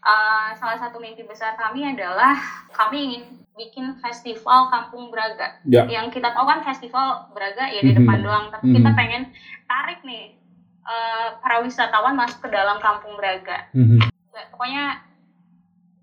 uh, 0.00 0.50
salah 0.54 0.76
satu 0.76 0.98
mimpi 0.98 1.22
besar 1.22 1.54
kami 1.54 1.86
adalah 1.86 2.34
kami 2.70 2.98
ingin 3.04 3.22
bikin 3.54 3.96
festival 3.98 4.68
Kampung 4.68 5.08
Braga 5.08 5.56
Ya. 5.64 5.86
yang 5.86 6.10
kita 6.10 6.28
tahu 6.30 6.44
kan 6.44 6.60
festival 6.62 7.30
Braga 7.32 7.66
ya 7.66 7.80
di 7.80 7.92
Mhm. 7.92 7.98
depan 8.02 8.18
doang 8.20 8.44
tapi 8.50 8.68
kita 8.70 8.90
Mhm. 8.90 8.96
pengen 8.96 9.22
tarik 9.64 10.00
nih 10.02 10.36
uh, 10.84 11.40
para 11.40 11.58
wisatawan 11.60 12.14
masuk 12.14 12.42
ke 12.42 12.48
dalam 12.48 12.78
Kampung 12.78 13.16
Braga 13.16 13.66
Mhm. 13.72 13.98
Nggak, 14.30 14.46
pokoknya 14.52 14.84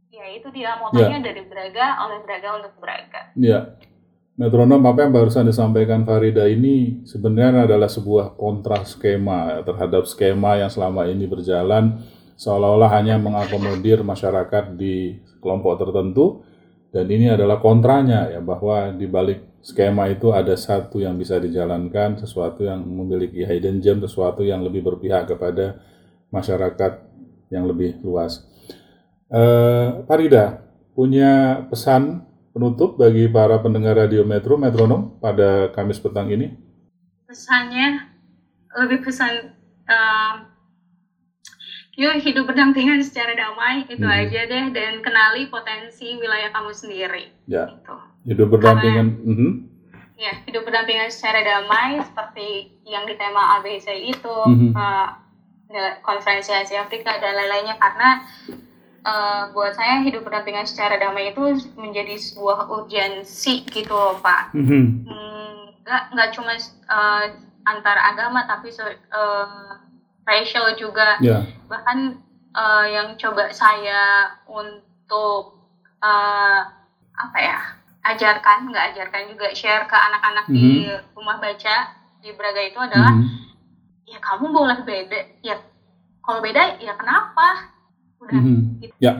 ya 0.10 0.26
itu 0.30 0.48
dia 0.50 0.78
motonya 0.78 1.22
dari 1.22 1.41
Braga 1.43 2.06
oleh 2.06 2.22
Braga 2.22 2.50
untuk 2.58 2.74
Braga. 2.78 3.34
Ya, 3.36 3.78
metronom 4.34 4.82
apa 4.89 5.06
yang 5.06 5.13
barusan 5.13 5.46
disampaikan 5.46 6.02
Farida 6.04 6.50
ini 6.50 7.06
sebenarnya 7.06 7.69
adalah 7.69 7.86
sebuah 7.86 8.34
kontra 8.34 8.82
skema 8.82 9.58
ya, 9.58 9.60
terhadap 9.62 10.10
skema 10.10 10.58
yang 10.58 10.74
selama 10.74 11.06
ini 11.06 11.30
berjalan 11.30 12.02
seolah-olah 12.34 12.89
hanya 12.98 13.22
mengakomodir 13.22 14.02
masyarakat 14.02 14.74
di 14.74 15.22
kelompok 15.38 15.78
tertentu 15.78 16.41
dan 16.93 17.10
ini 17.10 17.30
adalah 17.30 17.58
kontranya 17.62 18.30
ya 18.30 18.41
bahwa 18.41 18.93
di 18.93 19.06
balik 19.10 19.62
skema 19.65 20.12
itu 20.13 20.30
ada 20.30 20.54
satu 20.54 21.02
yang 21.02 21.17
bisa 21.17 21.41
dijalankan, 21.41 22.22
sesuatu 22.22 22.67
yang 22.67 22.86
memiliki 22.86 23.41
hidden 23.48 23.82
gem, 23.82 23.98
sesuatu 24.04 24.46
yang 24.46 24.62
lebih 24.62 24.86
berpihak 24.86 25.26
kepada 25.26 25.82
masyarakat 26.30 27.02
yang 27.50 27.65
lebih 27.65 27.98
luas. 28.06 28.46
Uh, 29.32 30.06
Farida, 30.06 30.62
punya 30.93 31.65
pesan 31.72 32.28
penutup 32.54 33.02
bagi 33.02 33.26
para 33.28 33.58
pendengar 33.58 33.98
radio 33.98 34.22
Metro 34.22 34.56
Metronom 34.56 35.18
pada 35.18 35.74
Kamis 35.74 35.98
petang 35.98 36.30
ini? 36.30 36.54
Pesannya 37.26 38.13
lebih 38.78 39.02
pesan 39.02 39.58
uh, 39.89 40.34
yuk 41.98 42.22
hidup 42.22 42.46
berdampingan 42.46 43.02
secara 43.02 43.34
damai 43.34 43.86
itu 43.89 44.06
Hmm. 44.06 44.22
aja 44.22 44.46
deh 44.46 44.66
dan 44.70 45.02
kenali 45.02 45.50
potensi 45.50 46.13
wilayah 46.18 46.54
kamu 46.54 46.72
sendiri. 46.74 47.34
Ya, 47.50 47.74
Gitu. 47.74 47.96
hidup 48.34 48.48
berdampingan. 48.54 49.08
Mhm. 49.26 49.50
Ya, 50.18 50.34
hidup 50.46 50.63
berdampingan 50.70 51.10
secara 51.10 51.42
damai 51.42 52.02
seperti 52.06 52.78
yang 52.86 53.10
di 53.10 53.18
tema 53.18 53.58
ABC 53.58 53.98
itu, 53.98 54.36
Mhm. 54.46 54.78
eh, 54.78 55.94
konferensi 56.06 56.54
Asia 56.54 56.86
Afrika 56.86 57.18
dan 57.18 57.34
lain-lainnya 57.34 57.82
karena 57.82 58.22
eh, 59.04 59.44
buat 59.52 59.74
saya 59.76 60.02
hidup 60.04 60.24
berdampingan 60.24 60.68
secara 60.68 60.96
damai 61.00 61.32
itu 61.32 61.44
menjadi 61.76 62.16
sebuah 62.18 62.68
urgensi 62.72 63.63
gitu 63.68 63.94
loh 63.94 64.18
Pak. 64.24 64.56
Mhm. 64.56 64.84
Hmm, 65.08 65.58
nggak 65.84 66.04
nggak 66.16 66.30
cuma 66.36 66.54
eh, 66.56 67.24
antar 67.68 67.98
agama 68.00 68.44
tapi 68.48 68.72
eh, 68.72 69.72
racial 70.24 70.76
juga 70.80 71.20
Ya, 71.20 71.44
bahkan 71.68 72.20
eh, 72.56 72.86
yang 72.96 73.16
coba 73.20 73.52
saya 73.52 74.32
untuk 74.48 75.52
eh, 76.04 76.60
apa 77.13 77.38
ya 77.39 77.58
ajarkan 78.04 78.68
nggak 78.68 78.86
ajarkan 78.94 79.32
juga 79.32 79.48
share 79.56 79.88
ke 79.88 79.96
anak-anak 79.96 80.46
di 80.52 80.92
rumah 81.16 81.39
baca 81.39 81.96
di 82.20 82.30
Braga 82.36 82.62
itu 82.63 82.80
adalah 82.80 83.16
Mhm. 83.16 83.28
ya 84.12 84.20
kamu 84.20 84.46
boleh 84.52 84.80
beda 84.84 85.20
ya 85.39 85.56
kalau 86.20 86.39
beda 86.44 86.76
ya 86.84 86.94
kenapa 87.00 87.73
udah 88.24 88.34
Mhm. 88.34 88.58
gitu, 88.80 88.94
Ya, 88.98 89.14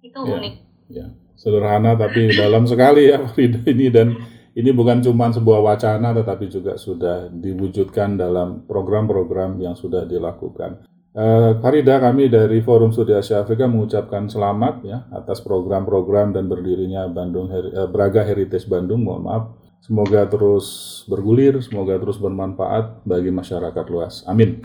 itu 0.00 0.18
Ya. 0.18 0.34
unik 0.36 0.54
ya, 0.88 1.06
sederhana 1.34 1.94
tapi 1.94 2.30
dalam 2.32 2.64
sekali 2.64 3.08
ya 3.08 3.18
Farida 3.26 3.60
ini 3.64 3.86
dan 3.88 4.16
ini 4.50 4.70
bukan 4.70 4.98
cuma 5.00 5.30
sebuah 5.30 5.62
wacana 5.62 6.10
tetapi 6.10 6.50
juga 6.50 6.74
sudah 6.74 7.30
diwujudkan 7.30 8.18
dalam 8.18 8.66
program-program 8.66 9.56
yang 9.58 9.72
sudah 9.74 10.04
dilakukan. 10.04 10.84
Eh, 11.10 11.52
Farida, 11.58 11.98
kami 11.98 12.30
dari 12.30 12.62
Forum 12.62 12.90
Studi 12.90 13.10
Asia 13.10 13.42
Afrika 13.42 13.66
mengucapkan 13.66 14.30
selamat 14.30 14.74
ya 14.82 15.10
atas 15.10 15.42
program-program 15.42 16.30
dan 16.30 16.46
berdirinya 16.46 17.10
Bandung 17.10 17.50
Heri- 17.50 17.74
eh, 17.74 17.88
Braga 17.90 18.22
Heritage 18.22 18.70
Bandung. 18.70 19.02
Mohon 19.02 19.22
maaf. 19.26 19.44
Semoga 19.82 20.22
terus 20.30 20.66
bergulir, 21.10 21.58
semoga 21.66 21.98
terus 21.98 22.14
bermanfaat 22.14 23.02
bagi 23.02 23.34
masyarakat 23.34 23.84
luas. 23.90 24.22
Amin. 24.22 24.62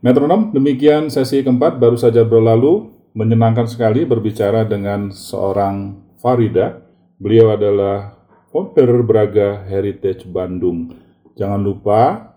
Metronom, 0.00 0.48
demikian 0.48 1.12
sesi 1.12 1.44
keempat 1.44 1.76
baru 1.76 1.92
saja 2.00 2.24
berlalu. 2.24 2.88
Menyenangkan 3.12 3.68
sekali 3.68 4.08
berbicara 4.08 4.64
dengan 4.64 5.12
seorang 5.12 6.00
Farida. 6.16 6.80
Beliau 7.20 7.52
adalah 7.52 8.16
founder 8.48 9.04
Braga 9.04 9.60
Heritage 9.68 10.24
Bandung. 10.24 10.96
Jangan 11.36 11.60
lupa 11.60 12.32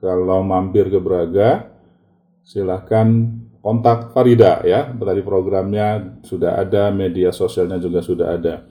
kalau 0.00 0.40
mampir 0.40 0.88
ke 0.88 0.96
Braga, 0.96 1.68
silahkan 2.40 3.28
kontak 3.60 4.16
Farida 4.16 4.64
ya. 4.64 4.88
Tadi 4.88 5.20
programnya 5.20 6.16
sudah 6.24 6.64
ada, 6.64 6.88
media 6.88 7.28
sosialnya 7.28 7.76
juga 7.76 8.00
sudah 8.00 8.40
ada. 8.40 8.64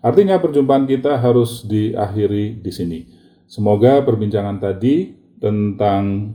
Artinya 0.00 0.40
perjumpaan 0.40 0.88
kita 0.88 1.20
harus 1.20 1.60
diakhiri 1.68 2.56
di 2.56 2.72
sini. 2.72 3.04
Semoga 3.44 4.00
perbincangan 4.00 4.64
tadi 4.64 5.12
tentang 5.36 6.32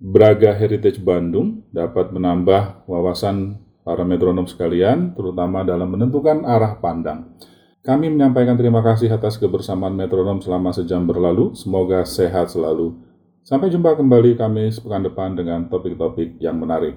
Braga 0.00 0.56
Heritage 0.56 0.96
Bandung 0.96 1.68
dapat 1.76 2.08
menambah 2.08 2.88
wawasan 2.88 3.60
para 3.84 4.00
metronom 4.00 4.48
sekalian, 4.48 5.12
terutama 5.12 5.60
dalam 5.60 5.92
menentukan 5.92 6.40
arah 6.48 6.80
pandang. 6.80 7.36
Kami 7.84 8.08
menyampaikan 8.08 8.56
terima 8.56 8.80
kasih 8.80 9.12
atas 9.12 9.36
kebersamaan 9.36 9.92
metronom 9.92 10.40
selama 10.40 10.72
sejam 10.72 11.04
berlalu. 11.04 11.52
Semoga 11.52 12.00
sehat 12.08 12.48
selalu. 12.48 12.96
Sampai 13.44 13.68
jumpa 13.68 13.92
kembali 13.92 14.40
kami 14.40 14.72
sepekan 14.72 15.04
depan 15.04 15.36
dengan 15.36 15.68
topik-topik 15.68 16.40
yang 16.40 16.56
menarik. 16.56 16.96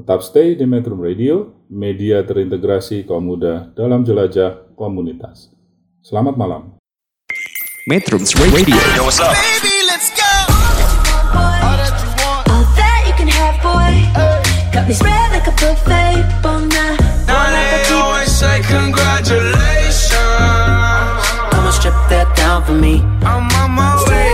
Tetap 0.00 0.24
stay 0.24 0.56
di 0.56 0.64
Metro 0.64 0.96
Radio, 0.96 1.52
media 1.68 2.24
terintegrasi 2.24 3.04
kaum 3.04 3.28
muda 3.28 3.76
dalam 3.76 4.08
jelajah 4.08 4.72
komunitas. 4.72 5.52
Selamat 6.00 6.40
malam. 6.40 6.80
Metrums 7.84 8.32
Radio 8.40 8.56
Baby, 8.56 8.72
let's 8.72 9.20
go. 9.20 9.79
Got 14.72 14.86
me 14.88 14.94
spread 14.94 15.32
like 15.32 15.46
a 15.46 15.54
buffet. 15.58 16.22
Bon 16.42 16.68
night. 16.68 16.98
Now 17.26 17.50
they 17.50 17.82
always 17.94 18.30
say 18.30 18.62
congratulations. 18.62 20.14
Come 21.50 21.66
and 21.66 21.74
strip 21.74 21.94
that 22.08 22.30
down 22.36 22.64
for 22.64 22.74
me. 22.74 23.02
I'm 23.26 23.50
on 23.62 23.70
my 23.74 23.98
way. 24.08 24.28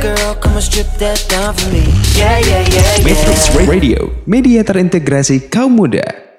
Girl, 0.00 0.34
come 0.40 0.54
and 0.56 0.64
strip 0.64 0.88
that 0.96 1.20
down 1.28 1.52
for 1.54 1.68
me. 1.68 1.84
Yeah, 2.16 2.38
yeah, 2.40 2.64
yeah, 2.72 2.96
yeah. 2.96 3.04
Metrums 3.04 3.52
Radio 3.68 4.08
Media 4.24 4.64
terintegrasi 4.64 5.52
kaum 5.52 5.76
muda 5.76 6.29